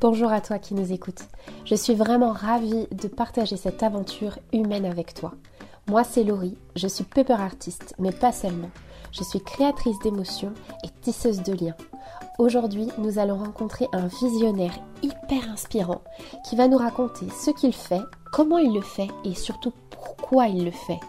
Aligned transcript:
Bonjour 0.00 0.30
à 0.30 0.40
toi 0.40 0.60
qui 0.60 0.74
nous 0.74 0.92
écoutes. 0.92 1.24
Je 1.64 1.74
suis 1.74 1.94
vraiment 1.96 2.30
ravie 2.30 2.86
de 2.92 3.08
partager 3.08 3.56
cette 3.56 3.82
aventure 3.82 4.38
humaine 4.52 4.84
avec 4.84 5.12
toi. 5.12 5.32
Moi, 5.88 6.04
c'est 6.04 6.22
Laurie, 6.22 6.56
je 6.76 6.86
suis 6.86 7.02
paper 7.02 7.32
artiste, 7.32 7.96
mais 7.98 8.12
pas 8.12 8.30
seulement. 8.30 8.70
Je 9.10 9.24
suis 9.24 9.40
créatrice 9.40 9.98
d'émotions 10.04 10.52
et 10.84 10.88
tisseuse 11.00 11.42
de 11.42 11.52
liens. 11.52 11.74
Aujourd'hui, 12.38 12.86
nous 12.98 13.18
allons 13.18 13.38
rencontrer 13.38 13.88
un 13.92 14.06
visionnaire 14.06 14.78
hyper 15.02 15.50
inspirant 15.50 16.02
qui 16.48 16.54
va 16.54 16.68
nous 16.68 16.78
raconter 16.78 17.26
ce 17.30 17.50
qu'il 17.50 17.74
fait, 17.74 18.02
comment 18.32 18.58
il 18.58 18.72
le 18.72 18.82
fait 18.82 19.08
et 19.24 19.34
surtout 19.34 19.72
pourquoi 19.90 20.46
il 20.46 20.64
le 20.64 20.70
fait. 20.70 21.00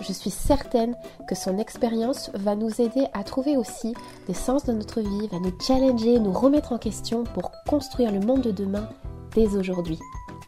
Je 0.00 0.12
suis 0.12 0.30
certaine 0.30 0.96
que 1.28 1.34
son 1.34 1.58
expérience 1.58 2.30
va 2.34 2.56
nous 2.56 2.80
aider 2.80 3.06
à 3.12 3.24
trouver 3.24 3.56
aussi 3.56 3.94
des 4.26 4.34
sens 4.34 4.64
dans 4.64 4.74
notre 4.74 5.00
vie, 5.00 5.28
va 5.28 5.38
nous 5.38 5.56
challenger, 5.60 6.18
nous 6.18 6.32
remettre 6.32 6.72
en 6.72 6.78
question 6.78 7.24
pour 7.24 7.52
construire 7.66 8.12
le 8.12 8.20
monde 8.20 8.42
de 8.42 8.50
demain 8.50 8.88
dès 9.34 9.56
aujourd'hui. 9.56 9.98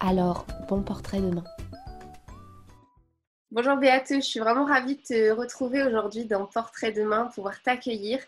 Alors, 0.00 0.46
bon 0.68 0.82
portrait 0.82 1.20
demain. 1.20 1.44
Bonjour 3.52 3.76
Béate, 3.76 4.12
je 4.16 4.20
suis 4.20 4.40
vraiment 4.40 4.66
ravie 4.66 4.96
de 4.96 5.02
te 5.02 5.30
retrouver 5.30 5.82
aujourd'hui 5.82 6.26
dans 6.26 6.46
Portrait 6.46 6.92
demain, 6.92 7.30
pouvoir 7.34 7.62
t'accueillir 7.62 8.18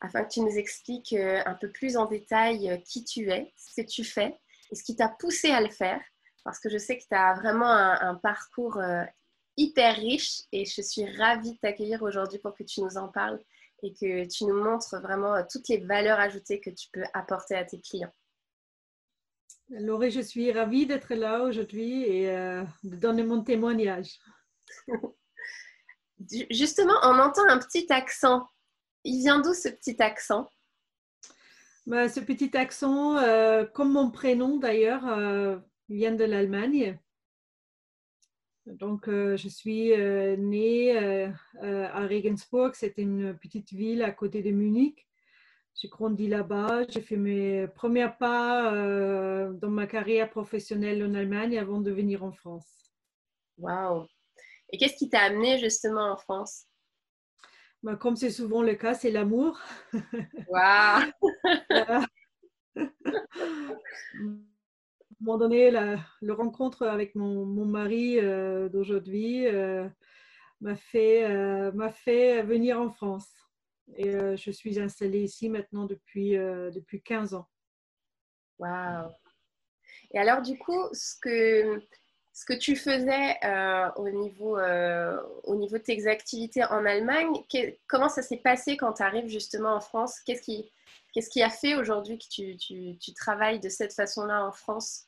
afin 0.00 0.24
que 0.24 0.32
tu 0.32 0.40
nous 0.40 0.56
expliques 0.56 1.12
euh, 1.12 1.42
un 1.44 1.54
peu 1.54 1.68
plus 1.68 1.96
en 1.96 2.06
détail 2.06 2.70
euh, 2.70 2.76
qui 2.78 3.04
tu 3.04 3.30
es, 3.30 3.52
ce 3.56 3.82
que 3.82 3.86
tu 3.86 4.04
fais 4.04 4.38
et 4.70 4.76
ce 4.76 4.82
qui 4.82 4.96
t'a 4.96 5.08
poussé 5.08 5.50
à 5.50 5.60
le 5.60 5.68
faire. 5.68 6.00
Parce 6.44 6.60
que 6.60 6.70
je 6.70 6.78
sais 6.78 6.96
que 6.96 7.02
tu 7.02 7.14
as 7.14 7.34
vraiment 7.34 7.70
un, 7.70 8.14
parcours 8.14 8.78
euh, 8.78 9.02
hyper 9.58 9.96
riche 9.96 10.42
et 10.52 10.64
je 10.64 10.80
suis 10.80 11.04
ravie 11.16 11.52
de 11.52 11.58
t'accueillir 11.58 12.02
aujourd'hui 12.02 12.38
pour 12.38 12.54
que 12.54 12.62
tu 12.62 12.80
nous 12.80 12.96
en 12.96 13.08
parles 13.08 13.40
et 13.82 13.92
que 13.92 14.26
tu 14.26 14.44
nous 14.44 14.62
montres 14.62 14.98
vraiment 15.00 15.34
toutes 15.50 15.68
les 15.68 15.78
valeurs 15.78 16.18
ajoutées 16.18 16.60
que 16.60 16.70
tu 16.70 16.88
peux 16.92 17.04
apporter 17.12 17.54
à 17.54 17.64
tes 17.64 17.80
clients. 17.80 18.12
Laurie, 19.68 20.10
je 20.10 20.20
suis 20.20 20.50
ravie 20.50 20.86
d'être 20.86 21.14
là 21.14 21.42
aujourd'hui 21.42 22.04
et 22.04 22.26
de 22.82 22.96
donner 22.96 23.22
mon 23.22 23.42
témoignage. 23.44 24.18
Justement, 26.50 26.94
on 27.02 27.18
entend 27.18 27.46
un 27.48 27.58
petit 27.58 27.86
accent 27.92 28.48
il 29.04 29.20
vient 29.20 29.40
d'où 29.40 29.54
ce 29.54 29.68
petit 29.68 30.00
accent? 30.02 30.48
Bah, 31.86 32.08
Ce 32.08 32.20
petit 32.20 32.56
accent, 32.56 33.16
euh, 33.16 33.64
comme 33.64 33.92
mon 33.92 34.10
prénom 34.10 34.58
d'ailleurs, 34.58 35.06
euh, 35.06 35.56
vient 35.88 36.12
de 36.12 36.24
l'Allemagne. 36.24 36.98
Donc, 38.74 39.08
euh, 39.08 39.36
je 39.36 39.48
suis 39.48 39.88
née 40.38 40.96
à 41.62 42.06
Regensburg, 42.06 42.72
c'est 42.74 42.98
une 42.98 43.36
petite 43.36 43.72
ville 43.72 44.02
à 44.02 44.10
côté 44.10 44.42
de 44.42 44.50
Munich. 44.50 45.06
J'ai 45.74 45.88
grandi 45.88 46.26
là-bas, 46.26 46.86
j'ai 46.88 47.00
fait 47.00 47.16
mes 47.16 47.68
premiers 47.68 48.10
pas 48.18 48.72
dans 49.52 49.70
ma 49.70 49.86
carrière 49.86 50.28
professionnelle 50.28 51.04
en 51.04 51.14
Allemagne 51.14 51.56
avant 51.58 51.80
de 51.80 51.90
venir 51.90 52.24
en 52.24 52.32
France. 52.32 52.92
Waouh! 53.58 54.06
Et 54.70 54.78
qu'est-ce 54.78 54.96
qui 54.96 55.08
t'a 55.08 55.20
amené 55.20 55.58
justement 55.58 56.12
en 56.12 56.16
France? 56.16 56.66
Bah, 57.82 57.96
comme 57.96 58.16
c'est 58.16 58.30
souvent 58.30 58.62
le 58.62 58.74
cas, 58.74 58.94
c'est 58.94 59.10
l'amour. 59.10 59.58
Waouh 60.48 61.12
un 65.20 65.24
moment 65.24 65.38
donné, 65.38 65.70
la, 65.70 65.96
rencontre 66.28 66.86
avec 66.86 67.14
mon, 67.14 67.44
mari 67.64 68.18
euh, 68.20 68.68
d'aujourd'hui 68.68 69.46
euh, 69.46 69.88
m'a 70.60 70.76
fait, 70.76 71.24
euh, 71.24 71.90
fait 71.90 72.42
venir 72.42 72.80
en 72.80 72.90
France. 72.90 73.28
Et 73.96 74.12
je 74.12 74.50
suis 74.50 74.78
installée 74.78 75.22
ici 75.22 75.48
maintenant 75.48 75.86
depuis, 75.86 76.32
depuis 76.32 77.00
15 77.02 77.32
ans. 77.32 77.48
Waouh 78.58 79.10
Et 80.10 80.18
alors, 80.18 80.42
du 80.42 80.58
coup, 80.58 80.88
ce 80.92 81.14
que 81.18 81.80
ce 82.38 82.44
que 82.44 82.52
tu 82.52 82.76
faisais 82.76 83.36
euh, 83.44 83.90
au, 83.96 84.08
niveau, 84.10 84.56
euh, 84.58 85.20
au 85.42 85.56
niveau 85.56 85.76
de 85.76 85.82
tes 85.82 86.06
activités 86.06 86.62
en 86.62 86.84
Allemagne, 86.84 87.32
comment 87.88 88.08
ça 88.08 88.22
s'est 88.22 88.36
passé 88.36 88.76
quand 88.76 88.92
tu 88.92 89.02
arrives 89.02 89.26
justement 89.26 89.74
en 89.74 89.80
France? 89.80 90.20
Qu'est-ce 90.24 90.42
qui, 90.42 90.70
qu'est-ce 91.12 91.30
qui 91.30 91.42
a 91.42 91.50
fait 91.50 91.74
aujourd'hui 91.74 92.16
que 92.16 92.28
tu, 92.28 92.56
tu, 92.56 93.12
travailles 93.14 93.58
de 93.58 93.68
cette 93.68 93.92
façon-là 93.92 94.44
en 94.46 94.52
France? 94.52 95.07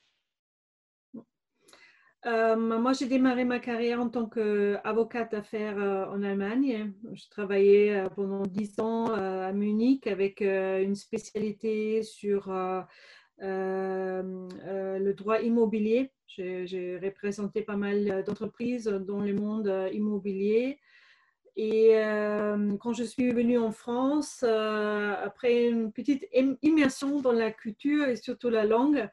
Euh, 2.27 2.57
moi, 2.57 2.93
j'ai 2.93 3.07
démarré 3.07 3.45
ma 3.45 3.59
carrière 3.59 4.01
en 4.01 4.09
tant 4.09 4.27
qu'avocate 4.27 5.33
d'affaires 5.33 5.79
en 5.79 6.23
Allemagne. 6.23 6.93
Je 7.13 7.29
travaillais 7.31 8.05
pendant 8.15 8.43
10 8.43 8.81
ans 8.81 9.07
à 9.13 9.53
Munich 9.53 10.07
avec 10.07 10.41
une 10.43 10.95
spécialité 10.95 12.03
sur 12.03 12.53
le 13.41 15.13
droit 15.13 15.41
immobilier 15.41 16.13
j'ai 16.37 16.99
représenté 17.03 17.63
pas 17.63 17.77
mal 17.77 18.25
d'entreprises 18.25 18.85
dans 18.85 19.21
le 19.21 19.35
monde 19.35 19.69
euh, 19.69 19.89
immobilier. 19.93 20.79
Et 21.57 21.91
euh, 21.97 22.77
quand 22.79 22.93
je 22.93 23.03
suis 23.05 23.33
venue 23.33 23.59
en 23.59 23.73
France, 23.73 24.45
euh, 24.47 25.15
après 25.23 25.67
une 25.67 25.93
petite 25.93 26.27
immersion 26.63 27.21
dans 27.21 27.33
la 27.33 27.51
culture 27.51 28.09
et 28.09 28.17
surtout 28.17 28.51
la 28.51 28.65
langue, 28.65 29.09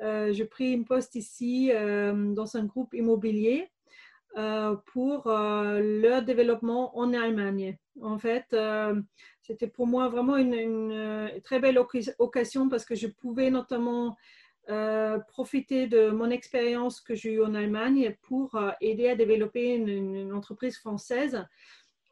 j'ai 0.00 0.44
pris 0.44 0.72
une 0.72 0.84
poste 0.84 1.14
ici 1.14 1.70
dans 1.72 2.56
un 2.56 2.64
groupe 2.64 2.94
immobilier 2.94 3.68
pour 4.92 5.28
leur 5.28 6.22
développement 6.22 6.96
en 6.96 7.12
Allemagne. 7.12 7.76
En 8.00 8.18
fait, 8.18 8.56
c'était 9.42 9.66
pour 9.66 9.86
moi 9.86 10.08
vraiment 10.08 10.36
une, 10.36 11.30
très 11.42 11.58
belle 11.58 11.78
occasion 12.18 12.68
parce 12.68 12.84
que 12.84 12.94
je 12.94 13.08
pouvais 13.08 13.50
notamment 13.50 14.16
euh, 14.70 15.18
profiter 15.18 15.86
de 15.86 16.10
mon 16.10 16.28
expérience 16.28 17.00
que 17.00 17.14
j'ai 17.14 17.32
eue 17.32 17.42
en 17.42 17.54
Allemagne 17.54 18.14
pour 18.20 18.54
euh, 18.54 18.70
aider 18.82 19.08
à 19.08 19.16
développer 19.16 19.74
une, 19.74 20.30
entreprise 20.34 20.76
française 20.76 21.46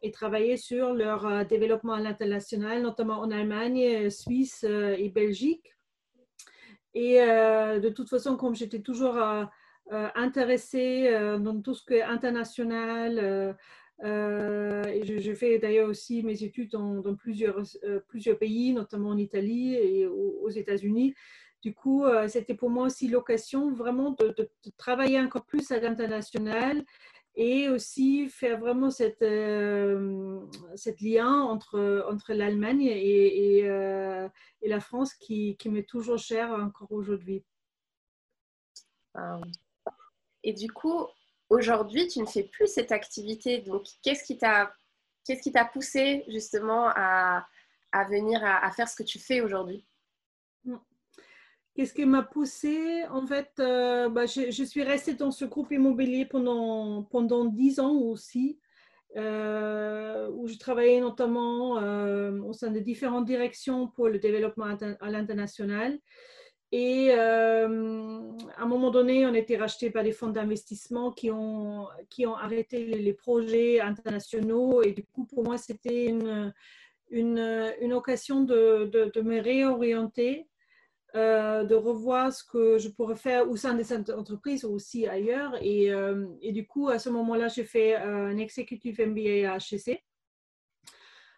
et 0.03 0.11
travailler 0.11 0.57
sur 0.57 0.95
leur 0.95 1.27
euh, 1.27 1.45
développement 1.45 1.93
à 1.93 2.01
l'international, 2.01 2.81
notamment 2.81 3.21
en 3.21 3.31
Allemagne, 3.31 4.09
Suisse 4.09 4.65
et 4.65 5.11
Belgique. 5.11 5.76
Et 6.99 7.19
de 7.19 7.89
toute 7.91 8.09
façon, 8.09 8.37
comme 8.37 8.55
j'étais 8.55 8.81
toujours 8.81 9.19
intéressée 9.91 11.11
dans 11.39 11.61
tout 11.61 11.75
ce 11.75 11.85
qui 11.85 11.95
est 11.95 12.03
international, 12.03 13.55
et 14.03 15.21
je, 15.21 15.35
fais 15.35 15.59
d'ailleurs 15.59 15.91
aussi 15.91 16.23
mes 16.23 16.43
études 16.43 16.71
dans, 16.71 17.15
plusieurs, 17.15 17.61
pays, 18.41 18.73
notamment 18.73 19.11
en 19.11 19.19
Italie 19.19 19.75
et 19.75 20.07
aux 20.07 20.49
États-Unis. 20.49 21.15
Du 21.67 21.75
coup, 21.75 22.05
euh, 22.05 22.29
c'était 22.29 22.55
pour 22.55 22.71
moi 22.71 22.87
aussi 22.87 23.09
l'occasion 23.09 23.73
vraiment 23.73 24.13
de, 24.13 24.33
travailler 24.77 25.19
encore 25.21 25.45
plus 25.45 25.71
à 25.73 25.81
l'international 25.81 26.85
et 27.37 27.69
aussi 27.69 28.29
faire 28.31 28.59
vraiment 28.59 28.91
cette, 28.91 29.21
euh, 29.23 30.41
lien 31.01 31.43
entre, 31.43 32.07
entre 32.11 32.33
l'Allemagne 32.33 32.87
et, 32.87 33.61
euh, 33.65 34.27
et, 34.63 34.69
la 34.69 34.81
France 34.81 35.13
qui, 35.15 35.57
qui 35.59 35.69
m'est 35.69 35.87
toujours 35.87 36.19
chère 36.19 36.51
encore 36.51 36.91
aujourd'hui. 36.93 37.45
Et 40.43 40.53
du 40.53 40.71
coup, 40.73 41.07
aujourd'hui, 41.51 42.07
tu 42.09 42.21
ne 42.21 42.27
fais 42.27 42.45
plus 42.45 42.69
cette 42.69 42.93
activité. 42.93 43.59
Donc, 43.61 43.85
qu'est-ce 44.03 44.25
qui 44.25 44.39
t'a 44.39 44.73
qu'est-ce 45.25 45.51
poussé 45.73 46.25
justement 46.29 46.89
à, 46.95 47.47
à 47.93 48.05
venir 48.05 48.41
à, 48.45 48.71
faire 48.71 48.89
ce 48.89 48.97
que 48.97 49.03
tu 49.03 49.19
fais 49.19 49.41
aujourd'hui? 49.41 49.85
Qu'est-ce 51.77 51.93
qui 51.93 52.07
m'a 52.07 52.23
poussé 52.23 53.05
En 53.11 53.27
fait, 53.27 53.51
euh, 53.59 54.09
bah, 54.09 54.25
je, 54.25 54.65
suis 54.65 54.83
restée 54.83 55.13
dans 55.13 55.31
ce 55.31 55.45
groupe 55.45 55.71
immobilier 55.73 56.25
pendant, 56.25 57.03
pendant 57.03 57.45
10 57.45 57.81
ans 57.81 57.93
aussi, 57.93 58.59
euh, 59.19 60.31
où 60.33 60.49
je 60.49 60.57
travaillais 60.57 61.01
notamment 61.01 61.79
euh, 61.79 62.41
au 62.41 62.55
sein 62.55 62.71
de 62.71 62.79
différentes 62.79 63.27
directions 63.27 63.89
pour 63.89 64.09
le 64.09 64.19
développement 64.19 64.75
à 65.01 65.11
l'international. 65.11 65.99
Et 66.73 67.13
à 67.13 67.67
un 67.67 68.67
moment 68.67 68.91
donné, 68.91 69.27
on 69.27 69.35
était 69.35 69.59
racheté 69.59 69.91
par 69.91 70.03
des 70.03 70.13
fonds 70.13 70.31
d'investissement 70.31 71.13
qui 71.13 71.31
ont, 71.31 71.89
qui 72.09 72.27
ont 72.27 72.37
arrêté 72.37 72.87
les, 72.87 73.13
projets 73.13 73.81
internationaux. 73.81 74.83
Et 74.83 74.93
du 74.93 75.05
coup, 75.05 75.27
pour 75.27 75.45
moi, 75.45 75.59
c'était 75.59 76.07
une, 76.07 76.55
une, 77.11 77.73
une, 77.83 77.93
occasion 77.93 78.41
de, 78.41 78.91
de 79.15 79.21
me 79.21 79.41
réorienter 79.41 80.49
euh, 81.15 81.65
de 81.65 81.75
revoir 81.75 82.33
ce 82.33 82.45
que 82.45 82.79
je 82.79 82.89
pourrais 82.89 83.17
faire 83.17 83.49
au 83.49 83.57
sein 83.57 83.75
des 83.75 83.91
entreprises 84.13 84.65
ou 84.65 84.73
aussi 84.73 85.07
ailleurs. 85.07 85.57
Et, 85.63 85.91
euh, 85.91 86.27
et 86.43 86.53
du 86.53 86.67
coup, 86.67 86.89
à 86.89 86.99
ce 86.99 87.09
moment-là, 87.09 87.49
j'ai 87.49 87.65
fait 87.65 87.95
euh, 87.95 88.27
un 88.27 88.37
executive 88.37 89.01
MBA 89.01 89.51
à 89.51 89.57
HEC. 89.57 90.05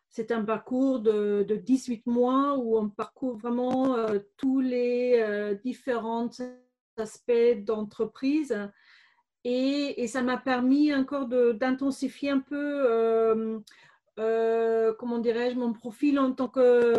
C'est 0.08 0.32
un 0.32 0.42
parcours 0.42 1.00
de, 1.00 1.44
de, 1.46 1.54
18 1.54 2.06
mois 2.06 2.56
où 2.56 2.78
on 2.78 2.88
parcourt 2.88 3.36
vraiment 3.36 3.94
tous 4.38 4.60
les 4.60 5.54
différents 5.62 6.30
aspects 6.96 7.58
d'entreprise. 7.58 8.58
Et, 9.44 10.02
et, 10.02 10.06
ça 10.08 10.22
m'a 10.22 10.38
permis 10.38 10.94
encore 10.94 11.26
d'intensifier 11.28 12.30
un 12.30 12.40
peu, 12.40 13.62
comment 14.16 15.18
dirais-je, 15.18 15.56
mon 15.56 15.74
profil 15.74 16.18
en 16.18 16.32
tant 16.32 16.48
que 16.48 16.94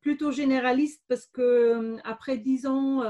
plutôt 0.00 0.30
généraliste 0.30 1.02
parce 1.08 1.26
que 1.26 1.96
après 2.04 2.38
dix 2.38 2.66
ans 2.66 3.00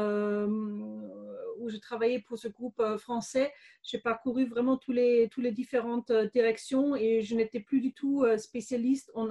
où 1.59 1.69
je 1.69 1.77
travaillais 1.79 2.21
pour 2.21 2.39
ce 2.39 2.49
groupe 2.49 2.83
français, 2.99 3.53
j'ai 3.83 3.99
parcouru 3.99 4.47
vraiment 4.47 4.77
tous 4.77 4.93
les, 4.93 5.29
tous 5.31 5.41
les 5.41 5.53
différentes 5.53 6.13
directions 6.33 6.97
et 6.97 7.23
je 7.23 7.35
n'étais 7.35 7.61
plus 7.61 7.81
du 7.81 7.93
tout 7.93 8.25
spécialiste 8.39 9.11
en 9.15 9.29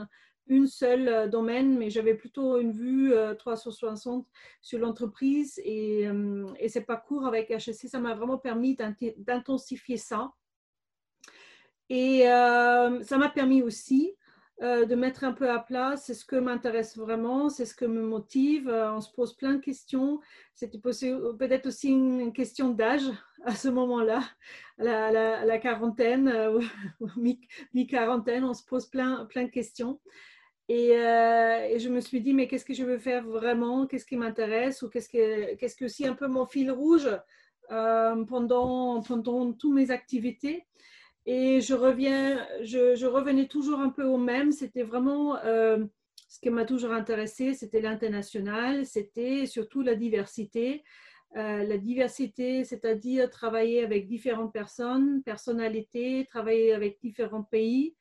une 0.48 0.68
seule 0.68 1.30
domaine, 1.30 1.78
mais 1.78 1.90
j'avais 1.90 2.14
plutôt 2.14 2.60
une 2.60 2.72
vue 2.72 3.14
360 3.40 4.28
sur 4.62 4.80
l'entreprise 4.80 5.60
et, 5.64 6.08
et 6.60 6.70
ces 6.70 6.82
parcours 6.82 7.26
avec 7.26 7.50
HSC, 7.50 7.88
ça 7.88 8.00
m'a 8.00 8.14
vraiment 8.14 8.38
permis 8.38 8.78
d'intensifier 9.18 9.98
ça. 9.98 10.34
Et 11.90 12.22
ça 12.24 13.18
m'a 13.18 13.30
permis 13.30 13.62
aussi 13.62 14.16
euh, 14.62 14.86
de 14.86 14.96
mettre 14.96 15.26
un 15.26 15.34
peu 15.34 15.50
à 15.50 15.60
plat, 15.60 15.98
c'est 15.98 16.14
ce 16.14 16.24
que 16.24 16.38
m'intéresse 16.38 16.98
vraiment, 16.98 17.50
c'est 17.50 17.66
ce 17.66 17.76
que 17.76 17.84
me 17.84 18.02
motive. 18.02 18.70
Euh, 18.70 18.94
on 18.94 19.02
se 19.02 19.12
pose 19.12 19.36
plein 19.36 19.56
de 19.56 19.60
questions. 19.60 20.22
C'était 20.54 20.80
peut-être 20.80 21.68
aussi 21.68 21.90
une 21.90 22.32
question 22.32 22.70
d'âge 22.70 23.04
à 23.44 23.54
ce 23.54 23.68
moment-là, 23.68 24.24
la, 24.78 25.60
quarantaine 25.60 26.30
euh, 26.30 26.62
mi-quarantaine, 27.74 28.46
on 28.46 28.54
se 28.54 28.64
pose 28.64 28.86
plein, 28.86 29.26
plein 29.26 29.44
de 29.44 29.50
questions. 29.50 30.00
Et, 30.70 30.94
je 31.78 31.90
me 31.90 32.00
suis 32.00 32.22
dit, 32.22 32.34
mais 32.34 32.48
qu'est-ce 32.48 32.66
que 32.66 32.74
je 32.74 32.86
veux 32.86 32.98
faire 32.98 33.28
vraiment? 33.28 33.86
Qu'est-ce 33.86 34.06
qui 34.06 34.16
m'intéresse? 34.16 34.82
Ou 34.82 34.90
qu'est-ce 34.90 35.10
que, 35.10 35.56
qu'est-ce 35.56 35.76
que 35.76 35.86
aussi 35.86 36.08
un 36.08 36.16
peu 36.16 36.28
mon 36.28 36.46
fil 36.46 36.72
rouge 36.72 37.10
pendant, 37.70 39.02
pendant 39.04 39.52
toutes 39.52 39.74
mes 39.74 39.92
activités? 39.92 40.66
Et 41.26 41.62
je 41.62 41.74
revenais 43.06 43.48
toujours 43.48 43.80
un 43.80 43.90
peu 43.90 44.04
au 44.04 44.18
même. 44.18 44.52
C'était 44.52 44.84
vraiment 44.84 45.38
euh, 45.38 45.84
ce 46.28 46.40
qui 46.40 46.50
m'a 46.50 46.66
toujours 46.66 46.92
intéressé, 46.92 47.54
c'était 47.54 47.82
l'international, 47.82 48.86
c'était 48.86 49.46
surtout 49.46 49.82
la 49.82 49.96
diversité. 49.96 50.84
Euh, 51.36 51.64
la 51.64 51.78
diversité, 51.78 52.64
c'est-à-dire 52.64 53.30
travailler 53.30 53.84
avec 53.84 54.08
différentes 54.08 54.54
personnes, 54.54 55.22
personnalités, 55.24 56.26
travailler 56.30 56.74
avec 56.74 56.98
différents 57.02 57.44
pays. 57.44 57.96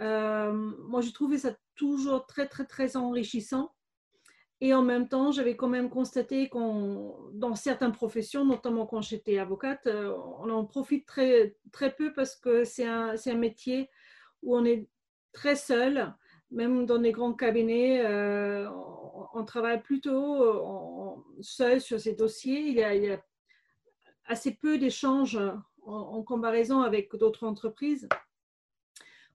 Euh, 0.00 0.52
moi, 0.52 1.00
je 1.00 1.10
trouvais 1.10 1.38
ça 1.38 1.56
toujours 1.76 2.26
très, 2.26 2.48
très, 2.48 2.64
très 2.64 2.96
enrichissant. 2.96 3.72
Et 4.64 4.72
en 4.72 4.80
même 4.80 5.08
temps, 5.08 5.30
j'avais 5.30 5.56
quand 5.56 5.68
même 5.68 5.90
constaté 5.90 6.48
qu'on, 6.48 7.18
dans 7.34 7.54
certaines 7.54 7.92
professions, 7.92 8.46
notamment 8.46 8.86
quand 8.86 9.02
j'étais 9.02 9.36
avocate, 9.36 9.86
euh, 9.86 10.16
on 10.38 10.48
en 10.48 10.64
profite 10.64 11.04
très, 11.04 11.54
très 11.70 11.94
peu 11.94 12.14
parce 12.14 12.34
que 12.34 12.64
c'est 12.64 12.86
un, 12.86 13.14
un, 13.26 13.34
métier 13.34 13.90
où 14.42 14.56
on 14.56 14.64
est 14.64 14.88
très 15.34 15.54
seul. 15.54 16.14
Même 16.50 16.86
dans 16.86 16.96
les 16.96 17.12
grands 17.12 17.34
cabinets, 17.34 18.06
euh, 18.06 18.66
on, 19.34 19.44
travaille 19.44 19.82
plutôt 19.82 21.22
seul 21.42 21.82
sur 21.82 22.00
ces 22.00 22.14
dossiers. 22.14 22.60
Il 22.60 22.76
y 22.76 22.82
a, 22.82 22.94
il 22.94 23.04
y 23.04 23.10
a 23.10 23.22
assez 24.24 24.54
peu 24.54 24.78
d'échanges 24.78 25.38
en, 25.82 26.22
comparaison 26.22 26.80
avec 26.80 27.14
d'autres 27.14 27.46
entreprises 27.46 28.08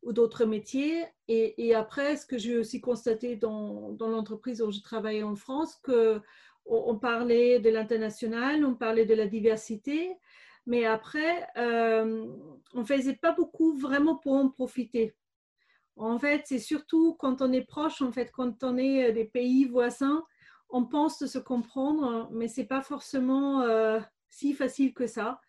ou 0.03 0.13
d'autres 0.13 0.45
métiers. 0.45 1.05
Et, 1.27 1.75
après, 1.75 2.15
ce 2.17 2.25
que 2.25 2.37
j'ai 2.37 2.57
aussi 2.57 2.81
constaté 2.81 3.35
dans, 3.35 3.91
dans 3.91 4.07
l'entreprise 4.07 4.61
où 4.61 4.71
je 4.71 4.81
travaillais 4.81 5.23
en 5.23 5.35
France, 5.35 5.75
que 5.83 6.21
on, 6.65 6.97
parlait 6.97 7.59
de 7.59 7.69
l'international, 7.69 8.63
on 8.63 8.75
parlait 8.75 9.05
de 9.05 9.15
la 9.15 9.25
diversité, 9.25 10.15
mais 10.65 10.85
après, 10.85 11.47
euh, 11.57 12.27
on 12.73 12.79
ne 12.81 12.85
faisait 12.85 13.15
pas 13.15 13.31
beaucoup 13.31 13.75
vraiment 13.77 14.15
pour 14.15 14.33
en 14.33 14.49
profiter. 14.49 15.15
En 15.95 16.19
fait, 16.19 16.43
c'est 16.45 16.59
surtout 16.59 17.15
quand 17.15 17.41
on 17.41 17.51
est 17.51 17.65
proche, 17.65 18.01
en 18.01 18.11
fait, 18.11 18.31
quand 18.31 18.63
on 18.63 18.77
est 18.77 19.11
des 19.11 19.25
pays 19.25 19.65
voisins, 19.65 20.23
on 20.69 20.85
pense 20.85 21.25
se 21.25 21.39
comprendre, 21.39 22.29
mais 22.31 22.47
ce 22.47 22.61
n'est 22.61 22.67
pas 22.67 22.81
forcément 22.81 23.61
euh, 23.61 23.99
si 24.29 24.53
facile 24.53 24.93
que 24.93 25.07
ça 25.07 25.41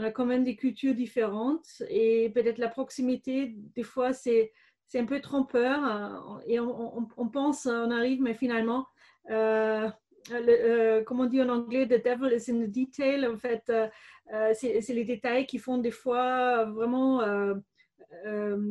on 0.00 0.04
a 0.04 0.10
quand 0.10 0.24
même 0.24 0.44
des 0.44 0.56
cultures 0.56 0.94
différentes 0.94 1.82
et 1.90 2.30
peut-être 2.30 2.58
la 2.58 2.68
proximité, 2.68 3.54
des 3.76 3.82
fois, 3.82 4.12
c'est, 4.12 4.52
un 4.94 5.04
peu 5.04 5.20
trompeur 5.20 5.84
euh, 5.84 6.40
et 6.46 6.58
on, 6.58 7.28
pense, 7.32 7.66
on 7.66 7.90
arrive, 7.90 8.20
mais 8.22 8.34
finalement, 8.34 8.86
euh, 9.30 9.88
euh, 10.32 11.04
comme 11.04 11.20
on 11.20 11.26
dit 11.26 11.40
en 11.40 11.48
anglais, 11.48 11.86
the 11.86 12.02
devil 12.02 12.34
is 12.34 12.50
in 12.50 12.66
the 12.66 12.70
detail. 12.70 13.26
En 13.26 13.36
fait, 13.36 13.70
c'est, 14.54 14.88
les 14.88 15.04
détails 15.04 15.46
qui 15.46 15.58
font 15.58 15.78
des 15.78 15.92
fois 15.92 16.64
vraiment, 16.64 17.20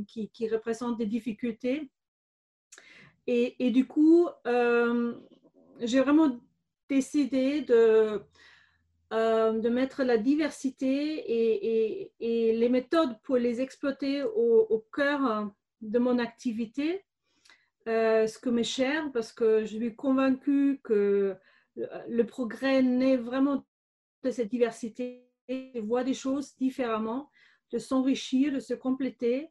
qui, 0.08 0.50
représentent 0.50 0.98
des 0.98 1.06
difficultés. 1.06 1.90
Et, 3.28 3.72
du 3.72 3.86
coup, 3.86 4.28
j'ai 5.80 6.02
vraiment 6.02 6.40
décidé 6.90 7.62
de 7.62 8.24
de 9.11 9.69
mettre 9.69 10.03
la 10.03 10.17
diversité 10.17 12.11
et, 12.19 12.53
les 12.53 12.69
méthodes 12.69 13.19
pour 13.23 13.38
les 13.38 13.61
exploiter 13.61 14.23
au, 14.23 14.85
cœur 14.94 15.51
de 15.81 16.00
mon 16.00 16.19
activité, 16.19 17.03
euh, 17.88 18.27
ce 18.27 18.38
que 18.38 18.50
m'est 18.50 18.63
cher, 18.63 19.09
parce 19.13 19.31
que 19.31 19.61
je 19.61 19.77
suis 19.77 19.95
convaincue 19.95 20.79
que 20.83 21.35
le, 21.75 22.23
progrès 22.23 22.81
naît 22.83 23.17
vraiment 23.17 23.65
de 24.23 24.31
cette 24.31 24.50
diversité, 24.50 25.25
de 25.47 25.79
voir 25.79 26.03
des 26.03 26.13
choses 26.13 26.56
différemment, 26.57 27.31
de 27.71 27.79
s'enrichir, 27.79 28.53
de 28.53 28.59
se 28.59 28.73
compléter. 28.73 29.50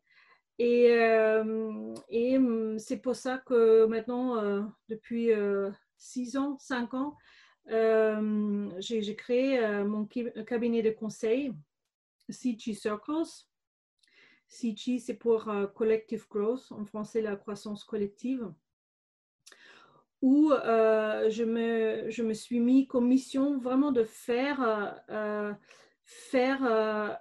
Et, 0.60 0.92
euh, 0.92 1.94
et 2.10 2.38
c'est 2.78 2.98
pour 2.98 3.16
ça 3.16 3.38
que 3.38 3.86
maintenant, 3.86 4.70
depuis 4.88 5.30
six 5.96 6.36
ans, 6.36 6.58
cinq 6.60 6.94
ans, 6.94 7.16
euh, 7.70 8.70
j'ai 8.78 9.16
créé 9.16 9.58
euh, 9.58 9.84
mon 9.84 10.06
cabinet 10.06 10.82
de 10.82 10.90
conseil, 10.90 11.52
CG 12.28 12.74
Circles. 12.74 13.44
CG, 14.48 14.98
c'est 14.98 15.14
pour 15.14 15.48
euh, 15.48 15.66
Collective 15.66 16.26
Growth, 16.28 16.72
en 16.72 16.84
français 16.86 17.20
la 17.20 17.36
croissance 17.36 17.84
collective, 17.84 18.50
où 20.22 20.50
je, 20.50 21.44
me, 21.44 22.34
suis 22.34 22.60
mis 22.60 22.86
comme 22.86 23.06
mission 23.06 23.58
vraiment 23.58 23.92
de 23.92 24.04
faire, 24.04 25.00
faire 26.04 27.18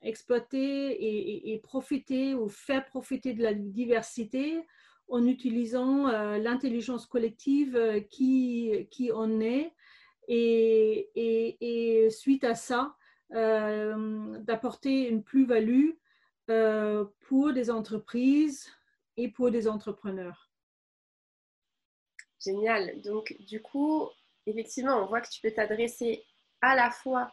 exploiter 0.00 0.90
et, 0.92 1.52
et, 1.52 1.58
profiter 1.58 2.34
ou 2.34 2.48
faire 2.48 2.86
profiter 2.86 3.34
de 3.34 3.42
la 3.42 3.52
diversité 3.52 4.64
en 5.08 5.26
utilisant 5.26 6.08
euh, 6.08 6.38
l'intelligence 6.38 7.06
collective 7.06 7.76
euh, 7.76 8.00
qui, 8.00 8.88
qui 8.90 9.12
en 9.12 9.40
est 9.40 9.72
et, 10.28 11.08
et, 11.14 12.10
suite 12.10 12.44
à 12.44 12.54
ça, 12.54 12.94
euh, 13.32 14.38
d'apporter 14.40 15.08
une 15.08 15.22
plus-value 15.22 15.92
pour 17.28 17.52
des 17.52 17.70
entreprises 17.70 18.70
et 19.18 19.28
pour 19.28 19.50
des 19.50 19.68
entrepreneurs. 19.68 20.50
Génial. 22.40 23.00
Donc, 23.02 23.36
du 23.40 23.60
coup, 23.60 24.08
effectivement, 24.46 25.02
on 25.02 25.06
voit 25.06 25.20
que 25.20 25.28
tu 25.28 25.40
peux 25.42 25.50
t'adresser 25.50 26.24
à 26.62 26.74
la 26.74 26.90
fois 26.90 27.32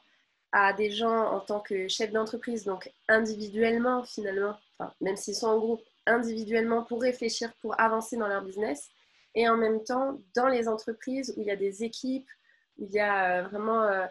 à 0.51 0.73
des 0.73 0.91
gens 0.91 1.31
en 1.31 1.39
tant 1.41 1.59
que 1.59 1.87
chef 1.87 2.11
d'entreprise, 2.11 2.63
donc 2.63 2.91
individuellement 3.07 4.03
finalement, 4.03 4.57
enfin, 4.77 4.93
même 5.01 5.17
s'ils 5.17 5.35
sont 5.35 5.47
en 5.47 5.59
groupe, 5.59 5.81
individuellement 6.05 6.83
pour 6.83 7.01
réfléchir, 7.01 7.53
pour 7.61 7.79
avancer 7.79 8.17
dans 8.17 8.27
leur 8.27 8.43
business, 8.43 8.89
et 9.33 9.49
en 9.49 9.57
même 9.57 9.83
temps 9.83 10.21
dans 10.35 10.47
les 10.47 10.67
entreprises 10.67 11.33
où 11.35 11.41
il 11.41 11.47
y 11.47 11.51
a 11.51 11.55
des 11.55 11.83
équipes, 11.83 12.27
où 12.77 12.85
il 12.85 12.91
y 12.93 12.99
a 12.99 13.39
euh, 13.39 13.47
vraiment, 13.47 13.83
euh, 13.83 14.05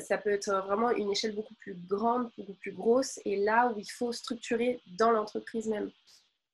ça, 0.00 0.18
peut 0.18 0.30
être 0.30 0.52
vraiment 0.66 0.90
une 0.90 1.10
échelle 1.10 1.34
beaucoup 1.34 1.54
plus 1.54 1.74
grande, 1.86 2.30
beaucoup 2.36 2.54
plus 2.54 2.72
grosse, 2.72 3.18
et 3.24 3.36
là 3.36 3.72
où 3.72 3.78
il 3.78 3.90
faut 3.90 4.12
structurer 4.12 4.80
dans 4.98 5.10
l'entreprise 5.10 5.68
même. 5.68 5.90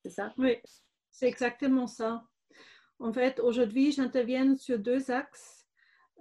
C'est 0.03 0.11
ça? 0.11 0.33
Oui, 0.37 0.57
c'est 1.11 1.27
exactement 1.27 1.87
ça. 1.87 2.23
En 2.99 3.11
fait, 3.11 3.39
aujourd'hui, 3.39 3.91
j'interviens 3.91 4.55
sur 4.57 4.79
deux 4.79 5.11
axes. 5.11 5.65